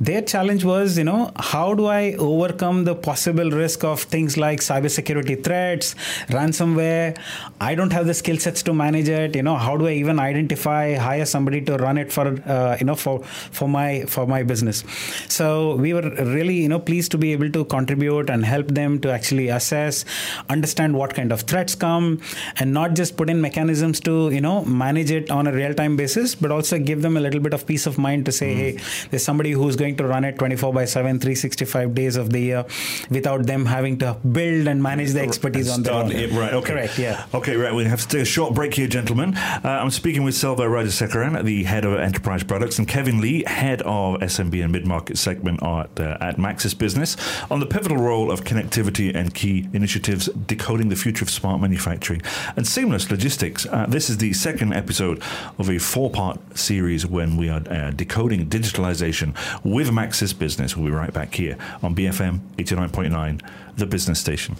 their 0.00 0.23
challenge 0.23 0.65
was, 0.65 0.99
you 0.99 1.05
know, 1.05 1.33
how 1.37 1.75
do 1.75 1.87
I 1.87 2.15
overcome 2.15 2.85
the 2.85 2.95
possible 2.95 3.50
risk 3.50 3.85
of 3.85 4.03
things 4.03 4.37
like 4.37 4.61
cybersecurity 4.61 5.43
threats, 5.43 5.95
ransomware? 6.29 7.19
I 7.61 7.75
don't 7.75 7.93
have 7.93 8.07
the 8.07 8.14
skill 8.14 8.38
sets 8.38 8.62
to 8.64 8.75
manage 8.75 9.09
it. 9.09 9.35
You 9.35 9.43
know, 9.43 9.57
how 9.57 9.76
do 9.76 9.87
I 9.87 9.93
even 9.93 10.19
identify, 10.19 10.95
hire 10.95 11.25
somebody 11.25 11.61
to 11.62 11.76
run 11.76 11.99
it 11.99 12.12
for, 12.12 12.26
uh, 12.47 12.76
you 12.78 12.87
know, 12.87 12.95
for 12.95 13.23
for 13.25 13.69
my 13.69 14.05
for 14.07 14.26
my 14.26 14.43
business? 14.43 14.85
So 15.28 15.76
we 15.76 15.93
were 15.95 16.09
really, 16.37 16.55
you 16.62 16.69
know, 16.69 16.78
pleased 16.78 17.11
to 17.12 17.19
be 17.19 17.33
able 17.33 17.50
to 17.50 17.64
contribute 17.64 18.31
and 18.31 18.45
help 18.45 18.69
them 18.69 19.00
to 19.00 19.11
actually 19.11 19.49
assess, 19.49 20.05
understand 20.49 20.97
what 20.97 21.14
kind 21.14 21.33
of 21.33 21.43
threats 21.43 21.75
come, 21.75 22.21
and 22.59 22.73
not 22.73 22.95
just 22.95 23.16
put 23.16 23.31
in 23.31 23.40
mechanisms 23.40 24.00
to, 24.00 24.31
you 24.31 24.40
know, 24.40 24.64
manage 24.64 25.11
it 25.11 25.31
on 25.31 25.47
a 25.47 25.52
real 25.52 25.75
time 25.75 25.97
basis, 25.97 26.35
but 26.35 26.50
also 26.50 26.78
give 26.78 27.02
them 27.02 27.16
a 27.16 27.21
little 27.21 27.40
bit 27.40 27.55
of 27.55 27.66
peace 27.66 27.87
of 27.87 27.99
mind 27.99 28.25
to 28.26 28.33
say, 28.33 28.55
hey, 28.55 28.78
there's 29.11 29.25
somebody 29.25 29.52
who's 29.52 29.76
going 29.76 29.97
to 29.97 30.07
run 30.07 30.25
it 30.25 30.38
24 30.38 30.73
by 30.73 30.85
7, 30.85 31.19
365 31.19 31.95
days 31.95 32.16
of 32.16 32.31
the 32.31 32.40
year 32.40 32.64
without 33.11 33.47
them 33.47 33.66
having 33.66 33.99
to 33.99 34.14
build 34.33 34.66
and 34.66 34.83
manage 34.83 35.12
the 35.12 35.21
expertise 35.21 35.69
on 35.71 35.83
their 35.83 35.95
own. 35.95 36.12
it, 36.12 36.31
right, 36.33 36.52
okay. 36.55 36.73
Correct, 36.73 36.99
yeah. 36.99 37.25
Okay, 37.35 37.56
right. 37.56 37.75
We 37.75 37.85
have 37.85 38.00
to 38.02 38.09
take 38.09 38.23
a 38.23 38.25
short 38.25 38.54
break 38.54 38.75
here, 38.75 38.87
gentlemen. 38.87 39.37
Uh, 39.37 39.61
I'm 39.64 39.90
speaking 39.90 40.23
with 40.23 40.37
Selva 40.37 40.62
Rajasekaran, 40.62 41.42
the 41.45 41.65
head 41.65 41.84
of 41.84 41.99
enterprise 41.99 42.45
products, 42.45 42.78
and 42.78 42.86
Kevin 42.86 43.21
Lee, 43.21 43.43
head 43.45 43.82
of 43.82 44.21
SMB 44.21 44.62
and 44.62 44.73
mid 44.73 44.86
market 44.86 45.19
segment 45.19 45.60
at, 45.60 45.99
uh, 45.99 46.17
at 46.21 46.36
Maxis 46.36 46.78
Business, 46.78 47.17
on 47.50 47.58
the 47.58 47.67
pivotal 47.67 47.97
role 47.97 48.30
of 48.30 48.45
connectivity 48.45 49.12
and 49.12 49.34
key 49.34 49.69
initiatives 49.73 50.26
decoding 50.26 50.89
the 50.89 50.95
future 50.95 51.25
of 51.25 51.30
smart 51.30 51.60
manufacturing 51.60 52.23
and 52.54 52.65
seamless 52.65 53.10
logistics. 53.10 53.67
Uh, 53.67 53.86
this 53.89 54.08
is 54.08 54.19
the 54.19 54.32
second 54.32 54.73
episode 54.73 55.21
of 55.58 55.69
a 55.69 55.78
four 55.78 56.10
part 56.10 56.39
series 56.56 57.06
when 57.06 57.36
we 57.36 57.49
are 57.49 57.62
uh, 57.69 57.91
decoding 57.91 58.49
digitalization 58.49 59.34
with 59.65 59.89
Maxis 59.91 60.36
Business. 60.39 60.76
We'll 60.76 60.86
be 60.86 60.93
right 60.93 61.12
back 61.12 61.34
here 61.34 61.58
on 61.82 61.93
BFM 61.97 62.39
89.9, 62.56 63.43
the 63.76 63.86
business 63.86 64.21
station. 64.21 64.56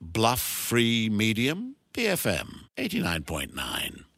Bluff 0.00 0.40
Free 0.40 1.08
Medium, 1.10 1.76
BFM 1.92 2.66
89.9. 2.76 4.09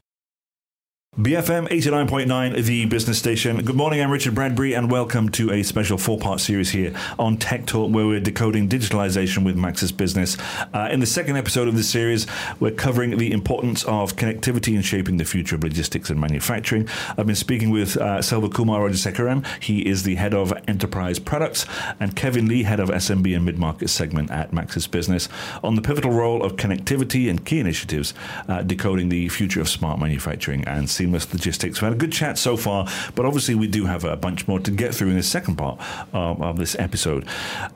BFM 1.18 1.68
89.9, 1.68 2.64
the 2.64 2.86
business 2.86 3.18
station. 3.18 3.62
Good 3.62 3.76
morning, 3.76 4.00
I'm 4.00 4.10
Richard 4.10 4.34
Bradbury, 4.34 4.72
and 4.72 4.90
welcome 4.90 5.28
to 5.32 5.52
a 5.52 5.62
special 5.62 5.98
four 5.98 6.16
part 6.16 6.40
series 6.40 6.70
here 6.70 6.94
on 7.18 7.36
Tech 7.36 7.66
Talk, 7.66 7.92
where 7.92 8.06
we're 8.06 8.18
decoding 8.18 8.66
digitalization 8.66 9.44
with 9.44 9.54
Maxis 9.54 9.94
Business. 9.94 10.38
Uh, 10.72 10.88
in 10.90 11.00
the 11.00 11.06
second 11.06 11.36
episode 11.36 11.68
of 11.68 11.76
this 11.76 11.90
series, 11.90 12.26
we're 12.60 12.70
covering 12.70 13.18
the 13.18 13.30
importance 13.30 13.84
of 13.84 14.16
connectivity 14.16 14.74
in 14.74 14.80
shaping 14.80 15.18
the 15.18 15.26
future 15.26 15.54
of 15.54 15.62
logistics 15.62 16.08
and 16.08 16.18
manufacturing. 16.18 16.88
I've 17.18 17.26
been 17.26 17.36
speaking 17.36 17.68
with 17.68 17.98
uh, 17.98 18.22
Selva 18.22 18.48
Kumar 18.48 18.80
Rajasekaran. 18.80 19.46
He 19.62 19.86
is 19.86 20.04
the 20.04 20.14
head 20.14 20.32
of 20.32 20.54
enterprise 20.66 21.18
products, 21.18 21.66
and 22.00 22.16
Kevin 22.16 22.48
Lee, 22.48 22.62
head 22.62 22.80
of 22.80 22.88
SMB 22.88 23.36
and 23.36 23.44
mid 23.44 23.58
market 23.58 23.88
segment 23.88 24.30
at 24.30 24.52
Maxis 24.52 24.90
Business, 24.90 25.28
on 25.62 25.74
the 25.74 25.82
pivotal 25.82 26.12
role 26.12 26.42
of 26.42 26.56
connectivity 26.56 27.28
and 27.28 27.44
key 27.44 27.60
initiatives 27.60 28.14
uh, 28.48 28.62
decoding 28.62 29.10
the 29.10 29.28
future 29.28 29.60
of 29.60 29.68
smart 29.68 29.98
manufacturing 29.98 30.64
and 30.64 30.88
seamless 31.02 31.32
logistics. 31.32 31.80
We've 31.80 31.88
had 31.88 31.94
a 31.94 31.98
good 31.98 32.12
chat 32.12 32.38
so 32.38 32.56
far, 32.56 32.86
but 33.14 33.26
obviously 33.26 33.56
we 33.56 33.66
do 33.66 33.86
have 33.86 34.04
a 34.04 34.16
bunch 34.16 34.46
more 34.46 34.60
to 34.60 34.70
get 34.70 34.94
through 34.94 35.10
in 35.10 35.16
the 35.16 35.22
second 35.22 35.56
part 35.56 35.80
um, 36.14 36.40
of 36.40 36.58
this 36.58 36.76
episode. 36.78 37.26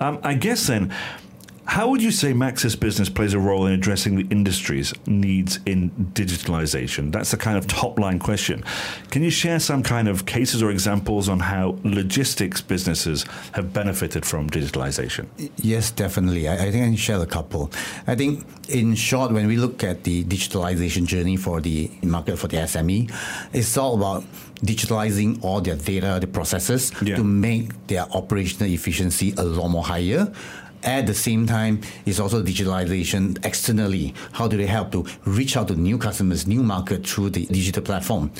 Um, 0.01 0.21
I 0.23 0.35
guess 0.35 0.67
then. 0.69 0.95
How 1.67 1.89
would 1.89 2.01
you 2.01 2.13
say 2.13 2.33
Maxis 2.33 2.79
Business 2.79 3.09
plays 3.09 3.35
a 3.35 3.41
role 3.41 3.67
in 3.67 3.73
addressing 3.73 4.15
the 4.17 4.27
industry's 4.31 4.95
needs 5.07 5.59
in 5.67 5.91
digitalization? 6.15 7.11
That's 7.13 7.33
the 7.33 7.37
kind 7.37 7.59
of 7.59 7.67
top 7.67 7.99
line 7.99 8.21
question. 8.21 8.63
Can 9.11 9.23
you 9.23 9.31
share 9.31 9.59
some 9.59 9.83
kind 9.83 10.07
of 10.07 10.27
cases 10.27 10.63
or 10.63 10.71
examples 10.71 11.29
on 11.29 11.41
how 11.41 11.77
logistics 11.83 12.61
businesses 12.61 13.25
have 13.53 13.73
benefited 13.73 14.25
from 14.25 14.49
digitalization? 14.49 15.27
Yes, 15.57 15.91
definitely. 15.91 16.47
I, 16.49 16.55
I 16.55 16.71
think 16.71 16.85
I 16.85 16.87
can 16.87 16.97
share 16.97 17.21
a 17.21 17.27
couple. 17.27 17.71
I 18.07 18.15
think, 18.15 18.47
in 18.69 18.95
short, 18.95 19.33
when 19.33 19.49
we 19.49 19.57
look 19.57 19.83
at 19.83 20.05
the 20.05 20.23
digitalization 20.25 21.05
journey 21.05 21.37
for 21.37 21.61
the 21.61 21.91
market 22.03 22.39
for 22.39 22.47
the 22.47 22.59
SME, 22.59 23.13
it's 23.53 23.77
all 23.77 23.97
about 23.97 24.25
digitalizing 24.65 25.39
all 25.43 25.61
their 25.61 25.77
data, 25.77 26.19
the 26.21 26.27
processes, 26.27 26.93
Yeah. 27.03 27.17
to 27.17 27.25
make 27.25 27.87
their 27.87 28.07
operational 28.13 28.71
efficiency 28.73 29.35
a 29.37 29.45
lot 29.45 29.69
more 29.69 29.85
higher. 29.85 30.33
At 30.83 31.07
the 31.07 31.15
same 31.15 31.47
time, 31.47 31.81
it's 32.05 32.21
also 32.21 32.43
digitalization 32.43 33.45
externally. 33.45 34.15
How 34.33 34.47
do 34.47 34.57
they 34.57 34.67
help 34.67 34.93
to 34.93 35.05
reach 35.25 35.57
out 35.57 35.69
to 35.69 35.75
new 35.75 35.99
customers, 35.99 36.47
new 36.47 36.63
market 36.63 37.07
through 37.07 37.31
the 37.31 37.47
digital 37.47 37.83
platform? 37.83 38.31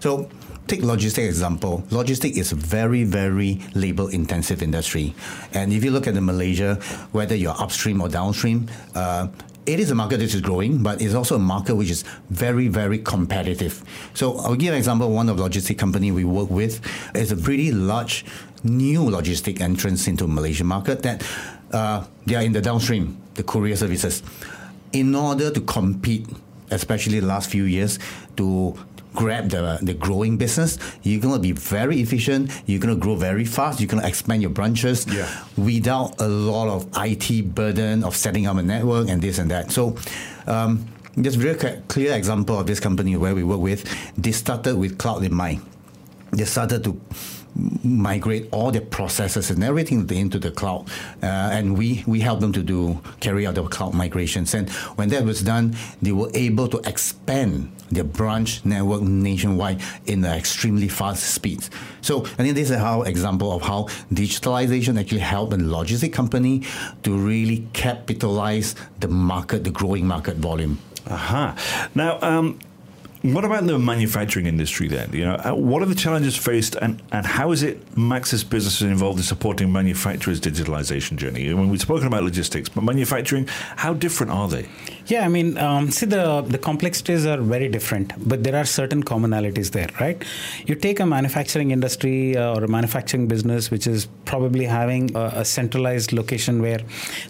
So 0.00 0.28
take 0.66 0.82
logistics 0.82 1.28
example. 1.28 1.84
Logistics 1.90 2.36
is 2.36 2.52
a 2.52 2.56
very, 2.56 3.04
very 3.04 3.60
labor 3.74 4.10
intensive 4.10 4.62
industry. 4.62 5.14
And 5.54 5.72
if 5.72 5.82
you 5.82 5.90
look 5.92 6.06
at 6.06 6.14
the 6.14 6.20
Malaysia, 6.20 6.78
whether 7.12 7.34
you're 7.34 7.56
upstream 7.58 8.02
or 8.02 8.08
downstream, 8.08 8.68
uh, 8.94 9.28
it 9.66 9.80
is 9.80 9.90
a 9.90 9.94
market 9.94 10.18
that 10.18 10.34
is 10.34 10.40
growing, 10.40 10.82
but 10.82 11.00
it's 11.00 11.14
also 11.14 11.36
a 11.36 11.38
market 11.38 11.74
which 11.74 11.90
is 11.90 12.04
very, 12.30 12.68
very 12.68 12.98
competitive. 12.98 13.82
So 14.14 14.38
I'll 14.38 14.56
give 14.56 14.72
an 14.72 14.78
example. 14.78 15.10
One 15.10 15.28
of 15.28 15.36
the 15.38 15.48
logistic 15.48 15.78
company 15.78 16.12
we 16.12 16.24
work 16.24 16.50
with 16.50 16.80
is 17.14 17.32
a 17.32 17.36
pretty 17.36 17.72
large 17.72 18.24
new 18.62 19.02
logistic 19.02 19.60
entrance 19.60 20.08
into 20.08 20.26
Malaysian 20.26 20.66
market 20.66 21.02
that 21.02 21.26
uh, 21.72 22.04
they 22.26 22.34
are 22.34 22.42
in 22.42 22.52
the 22.52 22.60
downstream, 22.60 23.20
the 23.34 23.42
courier 23.42 23.76
services. 23.76 24.22
In 24.92 25.14
order 25.14 25.50
to 25.50 25.60
compete, 25.60 26.26
especially 26.70 27.20
the 27.20 27.26
last 27.26 27.50
few 27.50 27.64
years, 27.64 27.98
to 28.36 28.78
grab 29.14 29.48
the, 29.50 29.78
the 29.82 29.94
growing 29.94 30.36
business, 30.36 30.78
you're 31.02 31.20
going 31.20 31.34
to 31.34 31.40
be 31.40 31.52
very 31.52 32.00
efficient, 32.00 32.50
you're 32.66 32.80
going 32.80 32.94
to 32.94 33.00
grow 33.00 33.14
very 33.16 33.44
fast, 33.44 33.80
you're 33.80 33.88
going 33.88 34.02
to 34.02 34.08
expand 34.08 34.42
your 34.42 34.50
branches 34.50 35.06
Yeah. 35.06 35.28
without 35.56 36.20
a 36.20 36.28
lot 36.28 36.68
of 36.68 36.88
IT 36.96 37.54
burden 37.54 38.04
of 38.04 38.16
setting 38.16 38.46
up 38.46 38.56
a 38.56 38.62
network 38.62 39.08
and 39.08 39.22
this 39.22 39.38
and 39.38 39.50
that. 39.50 39.70
So, 39.70 39.96
um, 40.46 40.86
just 41.20 41.36
very 41.38 41.54
clear 41.88 42.14
example 42.14 42.58
of 42.58 42.66
this 42.66 42.80
company 42.80 43.16
where 43.16 43.34
we 43.36 43.44
work 43.44 43.60
with. 43.60 43.84
They 44.18 44.32
started 44.32 44.76
with 44.76 44.98
cloud 44.98 45.22
in 45.24 45.32
mind. 45.34 45.62
they 46.32 46.44
started 46.44 46.82
to 46.82 47.00
migrate 47.84 48.48
all 48.52 48.70
their 48.70 48.80
processes 48.80 49.50
and 49.50 49.62
everything 49.62 50.08
into 50.10 50.38
the 50.38 50.50
cloud, 50.50 50.88
uh, 51.22 51.26
and 51.26 51.78
we 51.78 52.04
we 52.06 52.20
help 52.20 52.40
them 52.40 52.52
to 52.52 52.62
do 52.62 53.00
carry 53.20 53.46
out 53.46 53.54
the 53.54 53.62
cloud 53.64 53.94
migrations. 53.94 54.54
And 54.54 54.68
when 54.96 55.08
that 55.10 55.24
was 55.24 55.42
done, 55.42 55.76
they 56.02 56.12
were 56.12 56.30
able 56.34 56.68
to 56.68 56.78
expand 56.78 57.70
their 57.90 58.04
branch 58.04 58.64
network 58.64 59.02
nationwide 59.02 59.80
in 60.06 60.24
an 60.24 60.32
extremely 60.32 60.88
fast 60.88 61.22
speed. 61.34 61.68
So 62.00 62.24
I 62.24 62.42
think 62.42 62.54
this 62.54 62.70
is 62.70 62.78
how 62.78 63.02
example 63.02 63.52
of 63.52 63.62
how 63.62 63.84
digitalization 64.12 64.98
actually 64.98 65.20
helped 65.20 65.52
a 65.52 65.56
logistic 65.56 66.12
company 66.12 66.62
to 67.02 67.16
really 67.16 67.68
capitalize 67.72 68.74
the 69.00 69.08
market, 69.08 69.64
the 69.64 69.70
growing 69.70 70.06
market 70.06 70.36
volume. 70.36 70.78
Aha. 71.06 71.54
Now, 71.94 72.18
um, 72.22 72.58
what 73.32 73.42
about 73.42 73.66
the 73.66 73.78
manufacturing 73.78 74.44
industry 74.44 74.86
then? 74.86 75.10
You 75.14 75.24
know, 75.24 75.34
uh, 75.36 75.54
what 75.54 75.82
are 75.82 75.86
the 75.86 75.94
challenges 75.94 76.36
faced, 76.36 76.76
and, 76.76 77.02
and 77.10 77.24
how 77.24 77.52
is 77.52 77.62
it 77.62 77.94
Maxis 77.94 78.48
business 78.48 78.82
is 78.82 78.82
involved 78.82 79.18
in 79.18 79.24
supporting 79.24 79.72
manufacturers' 79.72 80.38
digitalization 80.42 81.16
journey? 81.16 81.48
I 81.48 81.54
mean, 81.54 81.70
we've 81.70 81.80
spoken 81.80 82.06
about 82.06 82.22
logistics, 82.22 82.68
but 82.68 82.84
manufacturing, 82.84 83.46
how 83.76 83.94
different 83.94 84.30
are 84.30 84.46
they? 84.48 84.68
Yeah, 85.06 85.24
I 85.24 85.28
mean, 85.28 85.58
um, 85.58 85.90
see, 85.90 86.06
the, 86.06 86.40
the 86.40 86.56
complexities 86.56 87.26
are 87.26 87.36
very 87.36 87.68
different, 87.68 88.12
but 88.26 88.42
there 88.42 88.56
are 88.56 88.64
certain 88.64 89.02
commonalities 89.02 89.70
there, 89.72 89.88
right? 90.00 90.22
You 90.66 90.74
take 90.74 90.98
a 90.98 91.06
manufacturing 91.06 91.72
industry 91.72 92.36
uh, 92.36 92.54
or 92.54 92.64
a 92.64 92.68
manufacturing 92.68 93.28
business, 93.28 93.70
which 93.70 93.86
is 93.86 94.06
probably 94.24 94.64
having 94.64 95.14
a, 95.14 95.24
a, 95.36 95.44
centralized 95.44 96.12
location 96.12 96.62
where 96.62 96.80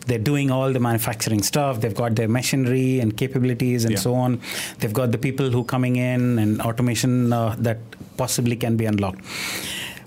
they're 0.07 0.19
doing 0.19 0.53
all 0.53 0.73
the 0.73 0.79
manufacturing 0.79 1.43
stuff, 1.43 1.81
they've 1.81 1.95
got 1.95 2.15
their 2.15 2.29
machinery 2.29 3.01
and 3.01 3.17
capabilities 3.17 3.85
and 3.85 3.95
yeah. 3.95 3.99
so 3.99 4.15
on, 4.15 4.41
they've 4.79 4.93
got 4.93 5.11
the 5.11 5.19
people 5.19 5.51
who 5.51 5.65
coming 5.65 5.97
in 5.97 6.39
and 6.39 6.63
automation 6.63 7.33
uh, 7.33 7.57
that 7.59 7.79
possibly 8.17 8.55
can 8.55 8.77
be 8.77 8.85
unlocked 8.87 9.21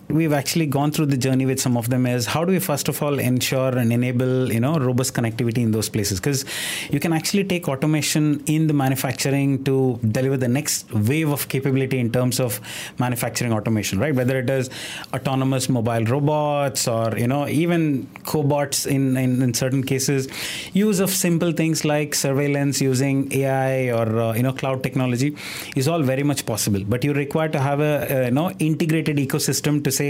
we've 0.10 0.32
actually 0.32 0.66
gone 0.66 0.92
through 0.92 1.06
the 1.06 1.18
journey 1.18 1.46
with 1.46 1.60
some 1.60 1.76
of 1.76 1.90
them 1.90 2.06
is 2.06 2.26
how 2.26 2.46
do 2.46 2.52
we 2.52 2.60
first 2.60 2.88
of 2.88 3.02
all 3.04 3.20
ensure 3.20 3.78
and 3.78 3.92
enable 3.92 4.52
you 4.52 4.60
know 4.60 4.76
robust 4.78 5.14
connectivity 5.14 5.58
in 5.58 5.72
those 5.72 5.90
places? 5.90 6.20
Because 6.20 6.46
you 6.90 7.00
can 7.00 7.14
actually 7.14 7.44
take 7.44 7.68
automation 7.68 8.44
in 8.46 8.68
the 8.68 8.74
manufacturing 8.74 9.64
to 9.66 10.00
deliver 10.12 10.38
the 10.38 10.48
next 10.48 10.92
wave 10.94 11.30
of 11.30 11.50
capability 11.50 12.00
in 12.00 12.12
terms 12.12 12.40
of 12.40 12.62
manufacturing 13.00 13.52
automation 13.52 14.00
right? 14.00 14.16
Whether 14.16 14.40
it 14.40 14.50
is 14.50 14.70
autonomous 15.14 15.68
mobile 15.68 16.06
robots 16.06 16.88
or 16.88 17.18
you 17.18 17.28
know 17.28 17.48
even 17.48 18.08
cobots 18.24 18.88
in, 18.88 19.18
in, 19.18 19.42
in 19.42 19.54
certain 19.54 19.84
cases. 19.84 20.28
Use 20.74 21.00
of 21.00 21.10
simple 21.10 21.52
things 21.52 21.84
like 21.84 22.16
surveillance 22.16 22.80
using 22.80 23.32
ai 23.34 23.90
or 23.92 24.20
uh, 24.20 24.34
you 24.34 24.44
know 24.44 24.54
cloud 24.54 24.84
technology 24.84 25.36
is 25.76 25.88
all 25.88 26.02
very 26.02 26.24
much 26.24 26.46
possible. 26.46 26.82
But 26.86 27.04
you 27.04 27.14
require 27.14 27.50
to 27.50 27.60
have 27.60 27.82
a, 27.82 28.08
a 28.10 28.26
you 28.26 28.32
know 28.32 28.52
integrated 28.52 29.18
ecosystem 29.18 29.84
to 29.84 29.92
say 29.98 30.10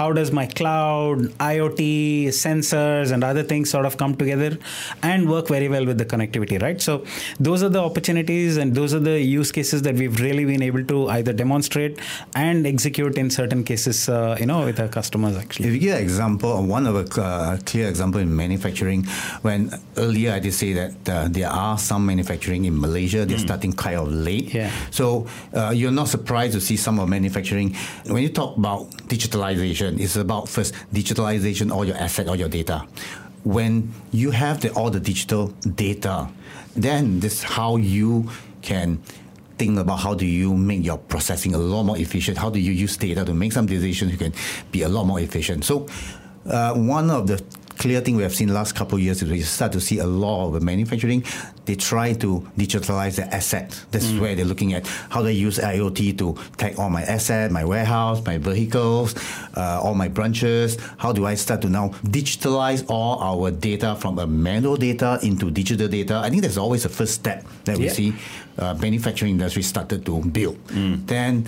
how 0.00 0.12
does 0.12 0.30
my 0.32 0.46
cloud, 0.46 1.18
IoT, 1.52 2.28
sensors, 2.28 3.12
and 3.12 3.22
other 3.24 3.42
things 3.42 3.70
sort 3.70 3.86
of 3.86 3.96
come 3.96 4.14
together 4.22 4.58
and 5.02 5.28
work 5.28 5.48
very 5.48 5.68
well 5.68 5.86
with 5.90 5.98
the 5.98 6.08
connectivity, 6.14 6.60
right? 6.62 6.80
So 6.80 7.04
those 7.38 7.62
are 7.62 7.68
the 7.68 7.82
opportunities 7.88 8.56
and 8.56 8.74
those 8.74 8.94
are 8.94 9.04
the 9.10 9.20
use 9.20 9.52
cases 9.52 9.82
that 9.82 9.94
we've 9.94 10.20
really 10.20 10.44
been 10.44 10.62
able 10.62 10.84
to 10.92 11.08
either 11.08 11.32
demonstrate 11.32 11.98
and 12.34 12.66
execute 12.66 13.16
in 13.16 13.30
certain 13.30 13.64
cases, 13.64 14.08
uh, 14.08 14.36
you 14.40 14.46
know, 14.46 14.64
with 14.64 14.80
our 14.80 14.88
customers 14.88 15.36
actually. 15.36 15.68
If 15.68 15.74
you 15.74 15.80
give 15.80 15.96
an 15.96 16.02
example, 16.02 16.62
one 16.62 16.86
of 16.86 16.96
a 16.96 17.20
uh, 17.20 17.58
clear 17.64 17.88
example 17.88 18.20
in 18.20 18.34
manufacturing, 18.34 19.04
when 19.42 19.70
earlier 19.96 20.32
I 20.32 20.38
did 20.38 20.54
say 20.54 20.72
that 20.74 21.08
uh, 21.08 21.28
there 21.28 21.48
are 21.48 21.78
some 21.78 22.06
manufacturing 22.06 22.64
in 22.64 22.80
Malaysia, 22.80 23.24
they're 23.24 23.38
mm. 23.38 23.48
starting 23.48 23.72
kind 23.72 23.96
of 23.96 24.12
late. 24.12 24.54
Yeah. 24.54 24.70
So 24.90 25.26
uh, 25.52 25.72
you're 25.74 25.92
not 25.92 26.08
surprised 26.08 26.52
to 26.54 26.60
see 26.60 26.76
some 26.76 26.98
of 26.98 27.08
manufacturing. 27.08 27.74
When 28.06 28.22
you 28.22 28.28
talk 28.28 28.56
about 28.56 29.08
digital 29.08 29.23
digitalization 29.24 29.98
is 29.98 30.16
about 30.16 30.48
first 30.48 30.74
digitalization 30.92 31.70
all 31.70 31.84
your 31.84 31.96
asset, 31.96 32.28
all 32.28 32.36
your 32.36 32.48
data. 32.48 32.86
When 33.44 33.92
you 34.12 34.30
have 34.30 34.60
the, 34.60 34.72
all 34.72 34.90
the 34.90 35.00
digital 35.00 35.48
data, 35.74 36.28
then 36.76 37.20
this 37.20 37.34
is 37.34 37.42
how 37.42 37.76
you 37.76 38.30
can 38.62 39.02
think 39.58 39.78
about 39.78 40.00
how 40.00 40.14
do 40.14 40.26
you 40.26 40.56
make 40.56 40.84
your 40.84 40.98
processing 40.98 41.54
a 41.54 41.58
lot 41.58 41.84
more 41.84 41.98
efficient. 41.98 42.38
How 42.38 42.50
do 42.50 42.58
you 42.58 42.72
use 42.72 42.96
data 42.96 43.24
to 43.24 43.34
make 43.34 43.52
some 43.52 43.66
decisions 43.66 44.12
you 44.12 44.18
can 44.18 44.32
be 44.72 44.82
a 44.82 44.88
lot 44.88 45.04
more 45.04 45.20
efficient. 45.20 45.64
So 45.64 45.86
uh, 46.46 46.74
one 46.74 47.10
of 47.10 47.26
the 47.26 47.42
clear 47.84 48.00
thing 48.00 48.16
we 48.16 48.22
have 48.22 48.34
seen 48.34 48.48
last 48.48 48.74
couple 48.74 48.96
of 48.96 49.04
years 49.04 49.20
is 49.20 49.30
we 49.30 49.42
start 49.42 49.70
to 49.70 49.78
see 49.78 49.98
a 49.98 50.06
lot 50.06 50.56
of 50.56 50.62
manufacturing. 50.62 51.22
They 51.66 51.74
try 51.74 52.14
to 52.14 52.40
digitalize 52.56 53.16
the 53.16 53.26
asset. 53.28 53.78
This 53.90 54.06
mm. 54.06 54.14
is 54.14 54.20
where 54.20 54.34
they're 54.34 54.46
looking 54.46 54.72
at 54.72 54.86
how 55.10 55.20
they 55.20 55.34
use 55.34 55.58
IoT 55.58 56.16
to 56.16 56.34
tag 56.56 56.78
all 56.78 56.88
my 56.88 57.02
asset, 57.02 57.52
my 57.52 57.62
warehouse, 57.62 58.24
my 58.24 58.38
vehicles, 58.38 59.14
uh, 59.54 59.84
all 59.84 59.94
my 59.94 60.08
branches. 60.08 60.78
How 60.96 61.12
do 61.12 61.26
I 61.26 61.34
start 61.34 61.60
to 61.60 61.68
now 61.68 61.90
digitalize 62.08 62.86
all 62.88 63.20
our 63.20 63.50
data 63.50 63.96
from 63.96 64.18
a 64.18 64.26
manual 64.26 64.76
data 64.76 65.18
into 65.22 65.50
digital 65.50 65.88
data? 65.88 66.22
I 66.24 66.30
think 66.30 66.40
that's 66.40 66.56
always 66.56 66.84
the 66.84 66.88
first 66.88 67.12
step 67.12 67.44
that 67.66 67.76
we 67.76 67.84
yeah. 67.84 67.92
see 67.92 68.14
uh, 68.56 68.72
manufacturing 68.80 69.32
industry 69.32 69.62
started 69.62 70.06
to 70.06 70.24
build. 70.24 70.56
Mm. 70.68 71.06
Then 71.06 71.44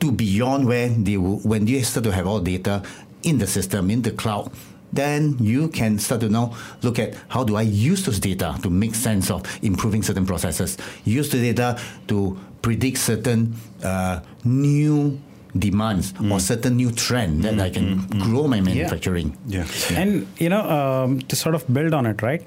to 0.00 0.12
beyond 0.12 0.66
where 0.66 0.88
they 0.88 1.18
will, 1.18 1.40
when 1.40 1.66
you 1.66 1.84
start 1.84 2.04
to 2.04 2.12
have 2.12 2.26
all 2.26 2.40
data 2.40 2.82
in 3.22 3.36
the 3.36 3.46
system, 3.46 3.90
in 3.90 4.00
the 4.00 4.12
cloud, 4.12 4.50
then 4.92 5.36
you 5.38 5.68
can 5.68 5.98
start 5.98 6.20
to 6.22 6.28
now 6.28 6.56
look 6.82 6.98
at 6.98 7.14
how 7.28 7.44
do 7.44 7.56
I 7.56 7.62
use 7.62 8.04
those 8.04 8.18
data 8.18 8.58
to 8.62 8.70
make 8.70 8.94
sense 8.94 9.30
of 9.30 9.44
improving 9.62 10.02
certain 10.02 10.26
processes, 10.26 10.78
use 11.04 11.30
the 11.30 11.40
data 11.52 11.80
to 12.08 12.38
predict 12.62 12.98
certain 12.98 13.54
uh, 13.82 14.20
new 14.44 15.20
demands 15.58 16.12
mm. 16.12 16.32
or 16.32 16.40
certain 16.40 16.76
new 16.76 16.90
trend 16.90 17.42
that 17.44 17.54
mm, 17.54 17.60
I 17.60 17.70
can 17.70 17.98
mm, 17.98 18.22
grow 18.22 18.46
my 18.46 18.60
manufacturing. 18.60 19.36
Yeah. 19.46 19.66
yeah. 19.90 20.00
And 20.00 20.26
you 20.38 20.48
know 20.48 20.62
um, 20.62 21.20
to 21.20 21.36
sort 21.36 21.54
of 21.54 21.72
build 21.72 21.94
on 21.94 22.06
it, 22.06 22.22
right? 22.22 22.42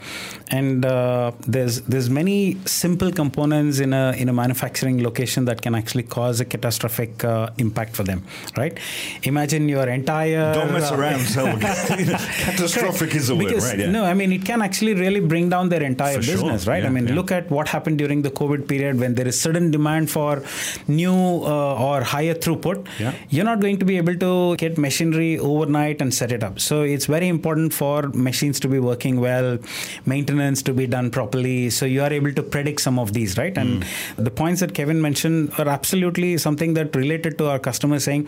And 0.50 0.86
uh, 0.86 1.32
there's 1.48 1.82
there's 1.82 2.10
many 2.10 2.58
simple 2.66 3.12
components 3.12 3.80
in 3.80 3.94
a 3.94 4.14
in 4.18 4.30
a 4.30 4.34
manufacturing 4.34 5.04
location 5.04 5.46
that 5.46 5.62
can 5.62 5.76
actually 5.76 6.04
cause 6.04 6.40
a 6.40 6.46
catastrophic 6.46 7.24
uh, 7.24 7.50
impact 7.58 7.96
for 7.96 8.04
them, 8.04 8.24
right? 8.58 8.78
Imagine 9.24 9.70
your 9.70 9.88
entire 9.88 10.54
don't 10.54 10.74
mess 10.74 10.92
uh, 10.92 10.96
around. 10.96 11.22
So 11.32 11.46
catastrophic 11.58 13.16
is 13.16 13.30
a 13.30 13.36
word, 13.36 13.54
right? 13.54 13.80
Yeah. 13.80 13.92
No, 13.92 14.04
I 14.04 14.14
mean 14.14 14.32
it 14.34 14.44
can 14.46 14.62
actually 14.62 14.96
really 14.96 15.20
bring 15.20 15.50
down 15.50 15.70
their 15.70 15.84
entire 15.84 16.16
for 16.16 16.32
business, 16.32 16.64
sure. 16.64 16.74
right? 16.74 16.84
Yeah, 16.84 16.90
I 16.90 16.92
mean 16.92 17.16
look 17.16 17.32
at 17.32 17.50
what 17.50 17.68
happened 17.68 17.98
during 17.98 18.22
the 18.22 18.32
COVID 18.32 18.68
period 18.68 19.00
when 19.00 19.16
there 19.16 19.28
is 19.28 19.40
sudden 19.40 19.72
demand 19.72 20.10
for 20.10 20.44
new 20.88 21.14
uh, 21.14 21.86
or 21.88 22.02
higher 22.02 22.34
throughput 22.34 22.88
yeah. 23.02 23.14
you're 23.30 23.50
not 23.52 23.60
going 23.66 23.78
to 23.84 23.86
be 23.92 23.98
able 23.98 24.18
to 24.26 24.56
get 24.64 24.78
machinery 24.78 25.32
overnight 25.40 26.02
and 26.02 26.14
set 26.20 26.32
it 26.38 26.44
up. 26.50 26.60
So 26.60 26.82
it's 26.84 27.08
very 27.16 27.28
important 27.28 27.74
for 27.74 27.98
machines 28.30 28.60
to 28.62 28.68
be 28.68 28.80
working 28.80 29.20
well, 29.20 29.58
maintenance 30.06 30.62
to 30.64 30.74
be 30.74 30.88
done 30.88 31.10
properly. 31.12 31.70
So 31.70 31.86
you 31.86 32.02
are 32.04 32.14
able 32.20 32.34
to 32.34 32.44
predict 32.44 32.82
some 32.82 33.00
of 33.00 33.14
these, 33.14 33.38
right? 33.38 33.58
And 33.58 33.84
mm. 33.84 34.26
the 34.28 34.32
points 34.32 34.62
that 34.62 34.74
Kevin 34.74 35.02
mentioned 35.02 35.54
are 35.58 35.68
absolutely 35.68 36.38
something 36.38 36.74
that 36.76 36.96
related 36.96 37.38
to 37.40 37.50
our 37.50 37.60
customers 37.60 38.04
saying, 38.04 38.28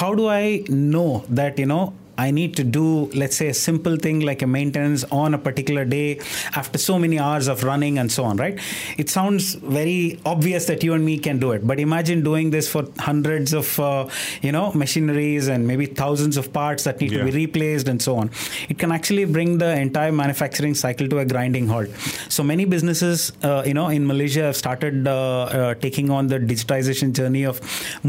how 0.00 0.14
do 0.14 0.28
I 0.28 0.64
know 0.68 1.24
that, 1.28 1.58
you 1.58 1.66
know, 1.66 1.94
I 2.20 2.30
need 2.30 2.54
to 2.56 2.64
do, 2.64 2.86
let's 3.20 3.36
say, 3.40 3.48
a 3.48 3.54
simple 3.54 3.96
thing 3.96 4.20
like 4.20 4.42
a 4.42 4.46
maintenance 4.46 5.04
on 5.10 5.32
a 5.32 5.38
particular 5.38 5.84
day 5.84 6.20
after 6.54 6.78
so 6.78 6.98
many 6.98 7.18
hours 7.18 7.46
of 7.48 7.64
running 7.64 7.98
and 7.98 8.12
so 8.16 8.24
on, 8.24 8.36
right? 8.36 8.58
It 8.98 9.08
sounds 9.08 9.54
very 9.54 10.20
obvious 10.26 10.66
that 10.66 10.82
you 10.84 10.92
and 10.92 11.04
me 11.10 11.18
can 11.18 11.38
do 11.38 11.52
it, 11.52 11.66
but 11.66 11.80
imagine 11.80 12.22
doing 12.22 12.50
this 12.50 12.68
for 12.68 12.82
hundreds 12.98 13.54
of, 13.54 13.80
uh, 13.80 14.06
you 14.42 14.52
know, 14.52 14.66
machineries 14.72 15.48
and 15.48 15.66
maybe 15.66 15.86
thousands 15.86 16.36
of 16.36 16.52
parts 16.52 16.84
that 16.84 17.00
need 17.00 17.12
yeah. 17.12 17.20
to 17.20 17.24
be 17.24 17.30
replaced 17.30 17.88
and 17.88 18.02
so 18.02 18.16
on. 18.16 18.30
It 18.68 18.78
can 18.78 18.92
actually 18.92 19.24
bring 19.24 19.56
the 19.56 19.70
entire 19.86 20.12
manufacturing 20.12 20.74
cycle 20.74 21.08
to 21.08 21.20
a 21.20 21.24
grinding 21.24 21.68
halt. 21.68 21.88
So 22.28 22.42
many 22.42 22.66
businesses, 22.66 23.32
uh, 23.42 23.62
you 23.64 23.74
know, 23.74 23.88
in 23.88 24.06
Malaysia 24.06 24.42
have 24.42 24.56
started 24.56 25.08
uh, 25.08 25.14
uh 25.60 25.74
taking 25.86 26.10
on 26.10 26.26
the 26.26 26.38
digitization 26.38 27.12
journey 27.12 27.44
of 27.44 27.60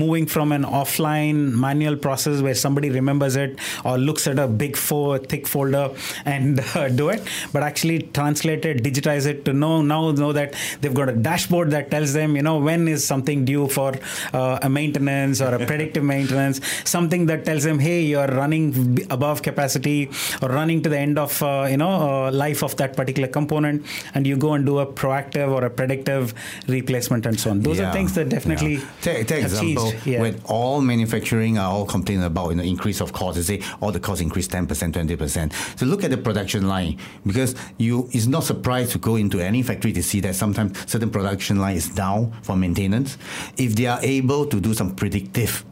moving 0.04 0.26
from 0.26 0.52
an 0.52 0.64
offline 0.82 1.40
manual 1.66 1.96
process 1.96 2.42
where 2.42 2.56
somebody 2.66 2.90
remembers 2.90 3.36
it 3.36 3.58
or 3.86 3.98
looks 4.08 4.28
at 4.28 4.40
a 4.40 4.48
big 4.48 4.76
four 4.76 5.18
thick 5.18 5.48
folder 5.48 5.90
and 6.26 6.60
uh, 6.76 6.90
do 6.90 7.10
it, 7.10 7.22
but 7.54 7.64
actually 7.64 8.00
translate 8.20 8.66
it, 8.66 8.84
digitize 8.84 9.26
it 9.26 9.46
to 9.46 9.54
know 9.54 9.82
now 9.82 10.12
know 10.12 10.32
that 10.34 10.54
they've 10.82 10.94
got 10.94 11.10
a 11.10 11.14
dashboard 11.14 11.72
that 11.72 11.90
tells 11.92 12.14
them 12.14 12.36
you 12.36 12.42
know 12.42 12.58
when 12.58 12.88
is 12.88 13.06
something 13.06 13.46
due 13.46 13.68
for 13.68 13.94
uh, 14.34 14.60
a 14.62 14.70
maintenance 14.70 15.42
or 15.42 15.54
a 15.56 15.66
predictive 15.72 16.04
maintenance, 16.04 16.62
something 16.84 17.26
that 17.26 17.46
tells 17.46 17.64
them 17.64 17.80
hey 17.80 18.02
you're 18.02 18.28
running 18.28 19.06
above 19.10 19.42
capacity 19.42 20.10
or 20.42 20.50
running 20.50 20.82
to 20.82 20.90
the 20.90 20.98
end 20.98 21.18
of 21.18 21.42
uh, 21.44 21.68
you 21.70 21.78
know 21.78 21.92
uh, 22.10 22.32
life 22.32 22.64
of 22.64 22.76
that 22.78 22.96
particular 22.96 23.28
component, 23.28 23.86
and 24.14 24.26
you 24.26 24.38
go 24.38 24.54
and 24.54 24.66
do 24.66 24.80
a 24.80 24.86
proactive 24.86 25.50
or 25.52 25.64
a 25.66 25.70
predictive 25.70 26.34
replacement 26.68 27.26
and 27.26 27.40
so 27.40 27.52
on. 27.52 27.62
Those 27.62 27.80
yeah. 27.80 27.90
are 27.90 27.94
things 27.94 28.14
that 28.16 28.30
definitely 28.30 28.76
yeah. 28.76 28.90
take, 29.02 29.28
take 29.28 29.44
example 29.44 29.94
yeah. 30.06 30.22
when 30.22 30.40
all 30.46 30.82
manufacturing 30.82 31.58
are 31.58 31.72
all 31.72 31.86
complaining 31.86 32.24
about 32.24 32.50
you 32.50 32.56
know 32.56 32.64
increase 32.64 33.02
of 33.02 33.14
cost. 33.14 33.38
They 33.38 33.44
say 33.44 33.62
all 33.82 33.91
the 33.94 34.00
cost 34.00 34.22
increase 34.22 34.48
10%, 34.48 34.68
20%. 34.68 35.80
So 35.80 35.86
look 35.86 36.04
at 36.04 36.12
the 36.12 36.18
production 36.18 36.68
line 36.68 36.98
because 37.26 37.56
you 37.78 38.10
is 38.12 38.28
not 38.28 38.44
surprised 38.44 38.92
to 38.92 38.98
go 38.98 39.16
into 39.16 39.40
any 39.40 39.64
factory 39.64 39.94
to 39.94 40.04
see 40.04 40.20
that 40.22 40.36
sometimes 40.36 40.90
certain 40.90 41.10
production 41.10 41.60
line 41.60 41.76
is 41.76 41.90
down 41.90 42.32
for 42.44 42.56
maintenance. 42.56 43.18
If 43.58 43.76
they 43.76 43.86
are 43.88 44.00
able 44.02 44.46
to 44.48 44.60
do 44.60 44.74
some 44.74 44.96
predictive 44.96 45.66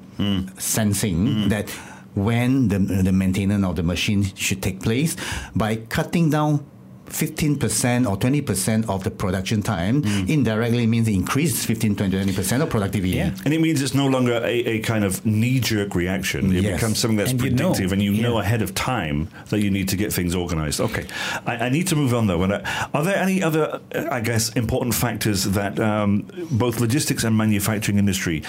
sensing 0.58 1.48
that 1.50 1.70
when 2.16 2.68
the, 2.68 2.80
the 2.80 3.12
maintenance 3.12 3.66
of 3.66 3.76
the 3.76 3.84
machine 3.84 4.24
should 4.36 4.62
take 4.62 4.82
place 4.82 5.16
by 5.56 5.78
cutting 5.78 6.30
down 6.30 6.66
15% 7.10 8.10
or 8.10 8.18
20% 8.18 8.90
of 8.90 9.04
the 9.04 9.12
production 9.12 9.62
time 9.62 10.04
indirectly 10.28 10.86
means 10.88 11.08
increase 11.08 11.66
15 11.66 11.96
20 11.96 12.18
20% 12.26 12.62
of 12.62 12.70
productivity 12.70 13.14
Yeah. 13.18 13.36
And 13.46 13.54
it 13.54 13.62
means 13.62 13.82
it's 13.82 13.94
no 13.94 14.08
longer 14.08 14.34
a, 14.44 14.48
a 14.76 14.80
kind 14.80 15.04
of 15.04 15.26
knee 15.26 15.60
jerk 15.60 15.96
reaction. 15.96 16.56
It 16.56 16.64
Yes. 16.64 16.74
becomes 16.80 17.00
something 17.00 17.18
that's 17.18 17.32
And 17.32 17.42
you 17.42 17.50
know. 17.52 17.70
predictive 17.70 17.92
and 17.94 18.02
you 18.04 18.14
know 18.22 18.40
ahead 18.40 18.62
of 18.62 18.74
time 18.76 19.28
that 19.50 19.60
you 19.62 19.70
need 19.72 19.88
to 19.90 19.96
get 19.96 20.14
things 20.14 20.36
organized. 20.36 20.80
Okay. 20.82 21.06
I, 21.46 21.56
I 21.68 21.70
need 21.70 21.88
to 21.88 21.96
move 21.96 22.14
on 22.14 22.28
though. 22.28 22.44
And, 22.44 22.54
uh, 22.54 22.62
Are 22.94 23.04
there 23.04 23.18
any 23.18 23.42
other, 23.44 23.80
uh, 23.96 24.06
I 24.12 24.22
guess, 24.22 24.50
important 24.54 24.94
factors 24.96 25.44
that 25.46 25.80
um, 25.80 26.26
both 26.52 26.80
logistics 26.80 27.24
and 27.24 27.36
manufacturing 27.38 27.98
industry 27.98 28.44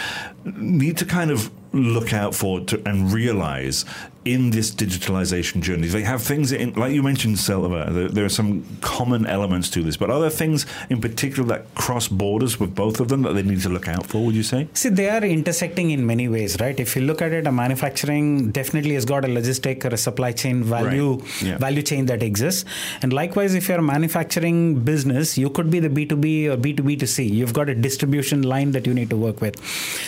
need 0.56 0.96
to 0.98 1.04
kind 1.04 1.30
of 1.30 1.50
look 1.72 2.12
out 2.12 2.34
for 2.34 2.60
to, 2.60 2.82
and 2.84 3.12
realize 3.12 3.84
in 4.24 4.50
this 4.50 4.70
digitalization 4.70 5.60
journey? 5.62 5.86
They 5.88 6.02
have 6.02 6.22
things, 6.22 6.52
in, 6.52 6.72
like 6.74 6.92
you 6.92 7.02
mentioned, 7.02 7.38
Selva, 7.38 7.90
there, 7.90 8.08
there 8.08 8.24
are 8.24 8.28
some 8.30 8.64
common 8.80 9.26
elements 9.26 9.70
to 9.70 9.82
this, 9.82 9.96
but 9.96 10.10
are 10.10 10.20
there 10.20 10.30
things 10.30 10.66
in 10.90 11.00
particular 11.00 11.48
that 11.48 11.74
cross 11.74 12.08
borders 12.08 12.60
with 12.60 12.74
both 12.74 13.00
of 13.00 13.08
them 13.08 13.22
that 13.22 13.32
they 13.34 13.42
need 13.42 13.60
to 13.62 13.68
look 13.68 13.88
out 13.88 14.06
for, 14.06 14.24
would 14.26 14.34
you 14.34 14.42
say? 14.42 14.68
See, 14.74 14.88
they 14.90 15.08
are 15.08 15.24
intersecting 15.24 15.90
in 15.90 16.06
many 16.06 16.28
ways, 16.28 16.58
right? 16.60 16.78
If 16.78 16.96
you 16.96 17.02
look 17.02 17.22
at 17.22 17.32
it, 17.32 17.46
a 17.46 17.52
manufacturing 17.52 18.50
definitely 18.50 18.94
has 18.94 19.04
got 19.04 19.24
a 19.24 19.28
logistic 19.28 19.84
or 19.84 19.94
a 19.94 19.96
supply 19.96 20.32
chain 20.32 20.62
value 20.62 21.14
Right. 21.14 21.42
Yeah. 21.42 21.58
value 21.58 21.82
chain 21.82 22.06
that 22.06 22.22
exists. 22.22 22.64
And 23.02 23.12
likewise, 23.12 23.54
if 23.54 23.68
you're 23.68 23.78
a 23.78 23.82
manufacturing 23.82 24.80
business, 24.80 25.38
you 25.38 25.50
could 25.50 25.70
be 25.70 25.78
the 25.80 25.88
B2B 25.88 26.46
or 26.52 26.56
B2B 26.56 26.98
to 27.00 27.06
C. 27.06 27.24
You've 27.24 27.52
got 27.52 27.68
a 27.68 27.74
distribution 27.74 28.42
line 28.42 28.72
that 28.72 28.86
you 28.86 28.94
need 28.94 29.08
to 29.10 29.16
work 29.16 29.40
with. 29.40 29.56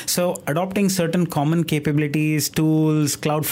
So 0.06 0.42
adopting 0.46 0.88
certain 0.88 1.26
common 1.26 1.64
capabilities, 1.64 2.48
tools, 2.48 3.16
cloud 3.16 3.46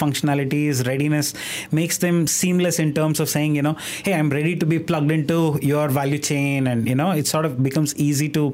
functionalities, 0.51 0.85
readiness 0.85 1.33
makes 1.71 1.97
them 1.97 2.27
seamless 2.27 2.79
in 2.79 2.93
terms 2.93 3.19
of 3.19 3.29
saying, 3.29 3.55
you 3.55 3.61
know, 3.61 3.75
hey, 4.03 4.13
I'm 4.13 4.29
ready 4.29 4.55
to 4.55 4.65
be 4.65 4.79
plugged 4.79 5.11
into 5.11 5.59
your 5.61 5.89
value 5.89 6.17
chain. 6.17 6.67
And, 6.67 6.87
you 6.87 6.95
know, 6.95 7.11
it 7.11 7.27
sort 7.27 7.45
of 7.45 7.61
becomes 7.61 7.95
easy 7.95 8.29
to 8.29 8.53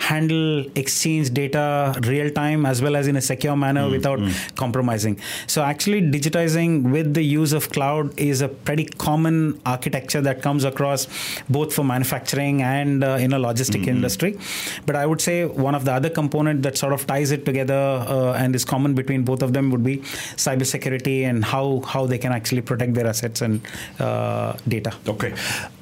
handle 0.00 0.66
exchange 0.74 1.32
data 1.32 1.94
real 2.02 2.30
time 2.30 2.66
as 2.66 2.82
well 2.82 2.96
as 2.96 3.06
in 3.06 3.16
a 3.16 3.20
secure 3.20 3.56
manner 3.56 3.88
without 3.88 4.18
compromising. 4.56 5.20
So 5.46 5.62
actually 5.62 6.02
digitizing 6.02 6.90
with 6.90 7.14
the 7.14 7.22
use 7.22 7.52
of 7.52 7.70
cloud 7.70 8.18
is 8.18 8.40
a 8.40 8.48
pretty 8.48 8.84
common 8.84 9.60
architecture 9.64 10.20
that 10.22 10.42
comes 10.42 10.64
across 10.64 11.06
both 11.48 11.72
for 11.74 11.84
manufacturing 11.84 12.62
and 12.62 13.04
uh, 13.04 13.16
in 13.20 13.32
a 13.32 13.38
logistic 13.38 13.86
industry. 13.86 14.38
But 14.86 14.96
I 14.96 15.06
would 15.06 15.20
say 15.20 15.44
one 15.44 15.74
of 15.74 15.84
the 15.84 15.92
other 15.92 16.10
component 16.10 16.62
that 16.62 16.76
sort 16.76 16.92
of 16.92 17.06
ties 17.06 17.30
it 17.30 17.44
together 17.44 17.74
uh, 17.74 18.32
and 18.32 18.54
is 18.54 18.64
common 18.64 18.94
between 18.94 19.22
both 19.22 19.42
of 19.42 19.52
them 19.52 19.70
would 19.70 19.84
be 19.84 19.98
cybersecurity 20.36 21.22
and 21.22 21.35
how 21.44 21.80
how 21.80 22.06
they 22.06 22.18
can 22.18 22.32
actually 22.32 22.62
protect 22.62 22.94
their 22.94 23.06
assets 23.06 23.42
and 23.42 23.60
uh, 23.98 24.54
data. 24.68 24.92
Okay, 25.08 25.34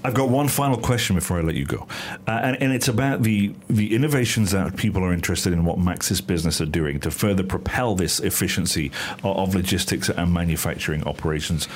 I've 0.05 0.15
got 0.15 0.29
one 0.29 0.49
final 0.49 0.77
question 0.77 1.17
before 1.17 1.39
I 1.39 1.43
let 1.43 1.55
you 1.55 1.67
go, 1.67 1.87
uh, 2.27 2.31
and, 2.43 2.63
and 2.63 2.73
it's 2.73 2.89
about 2.89 3.23
the 3.23 3.55
the 3.69 3.95
innovations 3.95 4.51
that 4.53 4.77
people 4.77 5.03
are 5.05 5.13
interested 5.13 5.53
in 5.53 5.65
what 5.65 5.79
Maxis 5.79 6.25
Business 6.27 6.61
are 6.61 6.67
doing 6.67 7.01
to 7.01 7.11
further 7.11 7.43
propel 7.43 7.95
this 7.95 8.21
efficiency 8.21 8.91
of, 9.23 9.37
of 9.37 9.55
logistics 9.55 10.09
and 10.09 10.33
manufacturing 10.33 11.05
operations. 11.05 11.67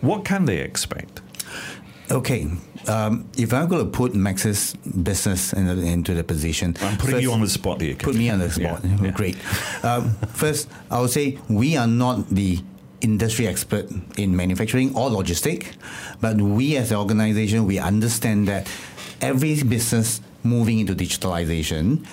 What 0.00 0.24
can 0.24 0.44
they 0.44 0.58
expect? 0.58 1.20
Okay, 2.08 2.46
um, 2.86 3.28
if 3.36 3.52
I'm 3.52 3.68
going 3.68 3.84
to 3.84 3.90
put 3.90 4.12
Maxis 4.12 4.76
business 5.02 5.52
in, 5.52 5.66
into 5.66 6.14
the 6.14 6.22
position, 6.22 6.76
I'm 6.80 6.96
putting 6.96 7.16
first- 7.16 7.22
you 7.22 7.32
on 7.32 7.40
the 7.40 7.48
spot 7.48 7.80
here. 7.80 7.96
Put 7.96 8.14
me 8.14 8.30
on 8.30 8.38
the 8.38 8.50
spot. 8.50 8.84
Yeah, 8.84 8.96
yeah. 9.02 9.10
Great. 9.10 9.36
Um, 9.84 10.14
first, 10.28 10.68
I 10.90 11.00
would 11.00 11.10
say 11.10 11.38
we 11.48 11.76
are 11.76 11.88
not 11.88 12.28
the 12.30 12.60
industry 13.06 13.46
expert 13.46 13.86
in 14.18 14.34
manufacturing 14.42 14.88
or 14.98 15.06
logistic, 15.08 15.58
but 16.20 16.36
we 16.36 16.76
as 16.76 16.90
an 16.90 16.98
organization 16.98 17.58
we 17.66 17.78
understand 17.78 18.48
that 18.48 18.68
every 19.20 19.62
business 19.62 20.20
moving 20.42 20.78
into 20.80 20.94
digitalization 20.94 22.04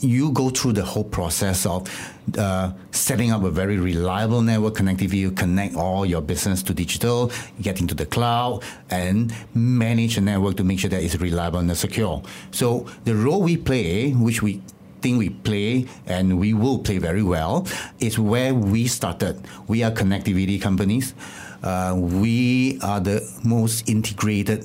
you 0.00 0.30
go 0.32 0.50
through 0.50 0.72
the 0.72 0.84
whole 0.84 1.04
process 1.04 1.64
of 1.64 1.88
uh, 2.36 2.72
setting 2.90 3.32
up 3.32 3.42
a 3.44 3.50
very 3.50 3.78
reliable 3.78 4.42
network 4.42 4.74
connectivity. 4.74 5.14
You 5.14 5.30
connect 5.30 5.74
all 5.74 6.04
your 6.04 6.20
business 6.20 6.62
to 6.64 6.74
digital, 6.74 7.32
get 7.62 7.80
into 7.80 7.94
the 7.94 8.06
cloud, 8.06 8.62
and 8.90 9.32
manage 9.54 10.18
a 10.18 10.20
network 10.20 10.56
to 10.58 10.64
make 10.64 10.80
sure 10.80 10.90
that 10.90 11.02
it's 11.02 11.16
reliable 11.16 11.60
and 11.60 11.76
secure. 11.76 12.22
So 12.50 12.86
the 13.04 13.14
role 13.14 13.42
we 13.42 13.56
play, 13.56 14.10
which 14.12 14.42
we 14.42 14.60
think 15.02 15.18
we 15.18 15.30
play 15.30 15.86
and 16.06 16.38
we 16.38 16.54
will 16.54 16.78
play 16.78 16.98
very 16.98 17.22
well, 17.22 17.66
is 17.98 18.18
where 18.18 18.54
we 18.54 18.86
started. 18.86 19.40
We 19.66 19.82
are 19.82 19.90
connectivity 19.90 20.60
companies. 20.60 21.14
Uh, 21.62 21.94
we 21.96 22.78
are 22.82 23.00
the 23.00 23.20
most 23.44 23.88
integrated 23.88 24.64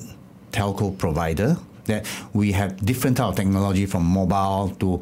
telco 0.52 0.96
provider 0.96 1.56
that 1.84 2.06
we 2.32 2.52
have 2.52 2.84
different 2.84 3.16
type 3.16 3.28
of 3.28 3.36
technology 3.36 3.86
from 3.86 4.04
mobile 4.04 4.70
to 4.80 5.00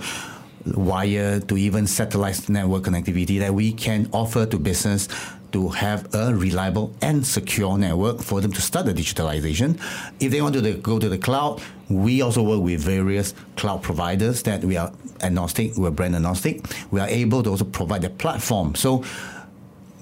wire 0.67 1.41
to 1.41 1.57
even 1.57 1.87
satellite 1.87 2.49
network 2.49 2.85
connectivity 2.85 3.39
that 3.39 3.53
we 3.53 3.73
can 3.73 4.09
offer 4.13 4.47
to 4.47 4.59
business 4.59 5.09
to 5.53 5.69
have 5.69 6.13
a 6.15 6.35
reliable 6.35 6.93
and 7.01 7.25
secure 7.25 7.79
network 7.79 8.21
for 8.21 8.41
them 8.41 8.51
to 8.51 8.61
start 8.61 8.87
the 8.87 8.93
digitalization. 8.93 9.79
If 10.19 10.33
they 10.33 10.43
want 10.43 10.55
to 10.55 10.75
go 10.75 10.99
to 10.99 11.09
the 11.09 11.19
cloud, 11.19 11.63
we 11.89 12.23
also 12.23 12.43
work 12.43 12.63
with 12.63 12.81
various 12.81 13.35
cloud 13.57 13.83
providers 13.83 14.43
that 14.45 14.65
we 14.65 14.77
are 14.77 14.93
agnostic, 15.21 15.77
we're 15.77 15.91
brand 15.91 16.15
agnostic. 16.17 16.65
We 16.91 17.01
are 17.01 17.09
able 17.09 17.43
to 17.43 17.51
also 17.51 17.65
provide 17.65 18.03
the 18.03 18.11
platform. 18.11 18.75
So 18.75 19.05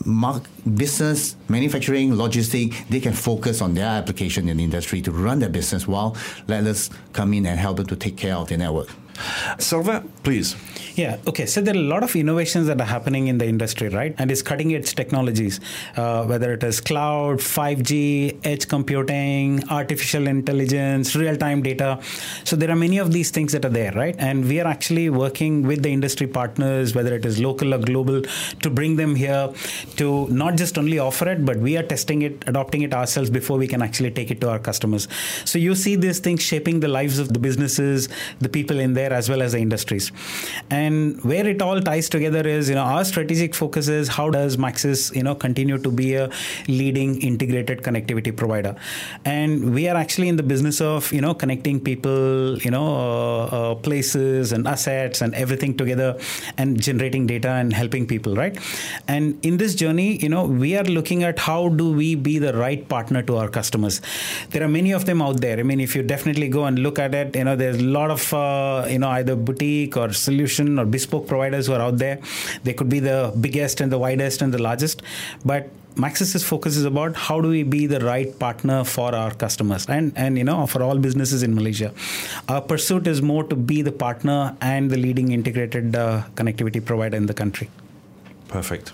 mark, 0.05 0.45
business, 0.77 1.37
manufacturing, 1.49 2.13
logistic, 2.13 2.89
they 2.89 3.01
can 3.01 3.13
focus 3.13 3.61
on 3.61 3.75
their 3.75 3.87
application 3.87 4.49
in 4.49 4.57
the 4.57 4.65
industry 4.65 5.01
to 5.03 5.13
run 5.13 5.39
their 5.41 5.49
business 5.49 5.87
while 5.87 6.17
let 6.49 6.65
us 6.67 6.91
come 7.13 7.35
in 7.35 7.47
and 7.47 7.59
help 7.59 7.77
them 7.77 7.87
to 7.87 7.97
take 7.97 8.17
care 8.17 8.35
of 8.35 8.49
their 8.49 8.59
network. 8.59 8.89
Selva, 9.59 10.05
please. 10.23 10.57
Yeah. 10.95 11.19
Okay. 11.27 11.47
So 11.47 11.63
there 11.63 11.75
are 11.75 11.79
a 11.79 11.81
lot 11.81 12.03
of 12.03 12.15
innovations 12.15 12.67
that 12.67 12.81
are 12.81 12.87
happening 12.87 13.29
in 13.29 13.39
the 13.39 13.47
industry, 13.47 13.89
right? 13.89 14.15
And 14.19 14.31
it's 14.31 14.43
cutting 14.43 14.75
edge 14.75 14.95
technologies, 14.95 15.59
uh, 15.97 16.25
whether 16.25 16.53
it 16.53 16.63
is 16.63 16.81
cloud, 16.81 17.39
5G, 17.39 18.41
edge 18.45 18.69
computing, 18.69 19.67
artificial 19.71 20.27
intelligence, 20.27 21.17
real 21.17 21.37
time 21.37 21.63
data. 21.63 21.99
So 22.45 22.57
there 22.57 22.71
are 22.71 22.77
many 22.77 22.99
of 22.99 23.13
these 23.13 23.31
things 23.31 23.53
that 23.53 23.65
are 23.65 23.71
there, 23.71 23.93
right? 23.93 24.15
And 24.19 24.47
we 24.47 24.61
are 24.61 24.67
actually 24.67 25.09
working 25.09 25.63
with 25.63 25.83
the 25.83 25.93
industry 25.93 26.27
partners, 26.27 26.95
whether 26.95 27.15
it 27.15 27.25
is 27.25 27.41
local 27.41 27.73
or 27.73 27.79
global, 27.79 28.23
to 28.61 28.71
bring 28.71 28.97
them 28.97 29.15
here 29.15 29.51
to 29.97 30.29
not 30.29 30.57
just 30.57 30.77
only 30.77 30.99
offer 30.99 31.29
it, 31.29 31.47
but 31.47 31.57
we 31.57 31.79
are 31.79 31.83
testing 31.83 32.23
it, 32.23 32.45
adopting 32.47 32.83
it 32.83 32.93
ourselves 32.93 33.31
before 33.31 33.57
we 33.57 33.67
can 33.67 33.81
actually 33.81 34.11
take 34.11 34.31
it 34.31 34.41
to 34.43 34.51
our 34.51 34.59
customers. 34.59 35.09
So 35.47 35.59
you 35.59 35.75
see 35.75 35.97
these 35.97 36.21
things 36.21 36.43
shaping 36.43 36.81
the 36.81 36.89
lives 36.89 37.19
of 37.19 37.33
the 37.33 37.39
businesses, 37.39 38.11
the 38.41 38.49
people 38.51 38.79
in 38.79 38.93
there, 38.93 39.13
as 39.13 39.31
well 39.31 39.41
as 39.41 39.53
the 39.53 39.59
industries. 39.59 40.13
And 40.69 40.82
where 41.23 41.47
it 41.47 41.63
all 41.63 41.81
ties 41.81 42.09
together 42.09 42.47
is, 42.47 42.69
you 42.69 42.75
know, 42.75 42.83
our 42.83 43.05
strategic 43.05 43.55
focus 43.55 43.89
is 43.89 44.09
how 44.09 44.31
does 44.31 44.57
Maxis, 44.57 45.15
you 45.15 45.23
know, 45.23 45.35
continue 45.35 45.79
to 45.79 45.91
be 45.91 46.15
a 46.15 46.31
leading 46.69 47.21
integrated 47.21 47.83
connectivity 47.83 48.37
provider. 48.37 48.77
And 49.25 49.75
we 49.75 49.89
are 49.89 49.97
actually 49.97 50.29
in 50.29 50.37
the 50.37 50.43
business 50.43 50.81
of, 50.81 51.13
you 51.13 51.21
know, 51.21 51.35
connecting 51.35 51.81
people, 51.81 52.59
you 52.59 52.71
know, 52.71 52.87
uh, 52.95 53.45
uh, 53.45 53.75
places 53.75 54.53
and 54.53 54.67
assets 54.67 55.21
and 55.21 55.35
everything 55.35 55.77
together 55.77 56.19
and 56.59 56.81
generating 56.81 57.27
data 57.27 57.51
and 57.51 57.73
helping 57.73 58.07
people, 58.07 58.35
right? 58.35 58.59
And 59.09 59.45
in 59.45 59.57
this 59.57 59.75
journey, 59.75 60.17
you 60.17 60.29
know, 60.29 60.45
we 60.45 60.77
are 60.77 60.85
looking 60.85 61.23
at 61.23 61.39
how 61.39 61.69
do 61.69 61.93
we 61.93 62.15
be 62.15 62.39
the 62.39 62.55
right 62.55 62.89
partner 62.89 63.23
to 63.23 63.37
our 63.37 63.49
customers. 63.49 64.01
There 64.51 64.63
are 64.63 64.69
many 64.69 64.93
of 64.93 65.07
them 65.07 65.23
out 65.23 65.41
there. 65.41 65.59
I 65.59 65.63
mean, 65.63 65.81
if 65.81 65.95
you 65.95 66.03
definitely 66.03 66.49
go 66.49 66.65
and 66.65 66.79
look 66.79 66.99
at 66.99 67.15
it, 67.15 67.37
you 67.37 67.45
know, 67.45 67.57
there's 67.57 67.77
a 67.77 67.85
lot 67.85 68.11
of, 68.11 68.33
uh, 68.35 68.87
you 68.89 68.99
know, 68.99 69.09
either 69.09 69.37
boutique 69.37 69.97
or 69.97 70.13
solution 70.13 70.72
or 70.79 70.85
bespoke 70.85 71.27
providers 71.27 71.67
who 71.67 71.75
are 71.75 71.81
out 71.81 71.99
there. 71.99 72.19
They 72.65 72.73
could 72.73 72.89
be 72.89 73.01
the 73.01 73.33
biggest 73.41 73.81
and 73.81 73.91
the 73.91 73.99
widest 73.99 74.43
and 74.43 74.53
the 74.53 74.63
largest, 74.63 75.03
but 75.45 75.71
Maxis's 75.97 76.43
focus 76.43 76.77
is 76.77 76.85
about 76.85 77.17
how 77.17 77.41
do 77.41 77.49
we 77.49 77.63
be 77.63 77.87
the 77.87 78.01
right 78.01 78.39
partner 78.39 78.83
for 78.83 79.15
our 79.15 79.35
customers 79.35 79.87
and 79.89 80.13
and 80.17 80.39
you 80.39 80.45
know 80.45 80.67
for 80.67 80.83
all 80.83 80.99
businesses 80.99 81.43
in 81.43 81.55
Malaysia. 81.55 81.93
Our 82.49 82.63
pursuit 82.63 83.07
is 83.07 83.21
more 83.21 83.45
to 83.45 83.57
be 83.57 83.83
the 83.83 83.93
partner 83.93 84.57
and 84.61 84.91
the 84.91 84.97
leading 84.97 85.33
integrated 85.33 85.95
uh, 85.95 86.23
connectivity 86.35 86.85
provider 86.85 87.17
in 87.17 87.27
the 87.27 87.35
country. 87.35 87.69
Perfect. 88.49 88.93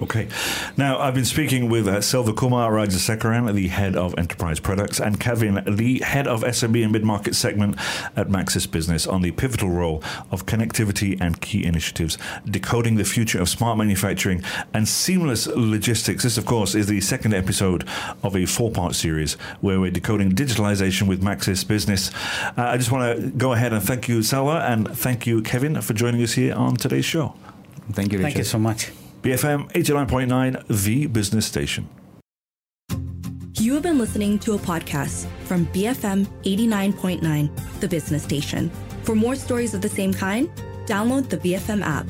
Okay. 0.00 0.28
Now, 0.76 0.98
I've 0.98 1.14
been 1.14 1.24
speaking 1.24 1.68
with 1.68 1.88
uh, 1.88 2.00
Selva 2.00 2.32
Kumar 2.32 2.70
Rajasekaran, 2.70 3.52
the 3.52 3.66
head 3.66 3.96
of 3.96 4.16
enterprise 4.16 4.60
products, 4.60 5.00
and 5.00 5.18
Kevin 5.18 5.56
Lee, 5.66 5.98
head 6.00 6.28
of 6.28 6.42
SMB 6.42 6.84
and 6.84 6.92
mid 6.92 7.02
market 7.02 7.34
segment 7.34 7.76
at 8.14 8.28
Maxis 8.28 8.70
Business, 8.70 9.08
on 9.08 9.22
the 9.22 9.32
pivotal 9.32 9.70
role 9.70 10.02
of 10.30 10.46
connectivity 10.46 11.20
and 11.20 11.40
key 11.40 11.64
initiatives, 11.64 12.16
decoding 12.44 12.94
the 12.94 13.04
future 13.04 13.40
of 13.40 13.48
smart 13.48 13.76
manufacturing 13.76 14.42
and 14.72 14.86
seamless 14.86 15.48
logistics. 15.48 16.22
This, 16.22 16.38
of 16.38 16.46
course, 16.46 16.76
is 16.76 16.86
the 16.86 17.00
second 17.00 17.34
episode 17.34 17.86
of 18.22 18.36
a 18.36 18.46
four 18.46 18.70
part 18.70 18.94
series 18.94 19.34
where 19.60 19.80
we're 19.80 19.90
decoding 19.90 20.30
digitalization 20.30 21.08
with 21.08 21.22
Maxis 21.22 21.66
Business. 21.66 22.12
Uh, 22.56 22.62
I 22.62 22.76
just 22.76 22.92
want 22.92 23.20
to 23.20 23.30
go 23.30 23.52
ahead 23.52 23.72
and 23.72 23.82
thank 23.82 24.08
you, 24.08 24.22
Selva, 24.22 24.64
and 24.68 24.88
thank 24.96 25.26
you, 25.26 25.42
Kevin, 25.42 25.80
for 25.80 25.92
joining 25.92 26.22
us 26.22 26.34
here 26.34 26.54
on 26.54 26.76
today's 26.76 27.04
show. 27.04 27.34
Thank 27.92 28.12
you, 28.12 28.18
Richard. 28.18 28.26
Thank 28.26 28.38
you 28.38 28.44
so 28.44 28.58
much. 28.58 28.92
BFM 29.22 29.72
89.9, 29.72 30.84
the 30.84 31.06
business 31.06 31.46
station. 31.46 31.88
You 33.54 33.74
have 33.74 33.82
been 33.82 33.98
listening 33.98 34.38
to 34.40 34.54
a 34.54 34.58
podcast 34.58 35.26
from 35.44 35.66
BFM 35.66 36.26
89.9, 36.44 37.80
the 37.80 37.88
business 37.88 38.22
station. 38.22 38.70
For 39.02 39.16
more 39.16 39.34
stories 39.34 39.74
of 39.74 39.82
the 39.82 39.88
same 39.88 40.14
kind, 40.14 40.48
download 40.86 41.28
the 41.28 41.38
BFM 41.38 41.82
app. 41.82 42.06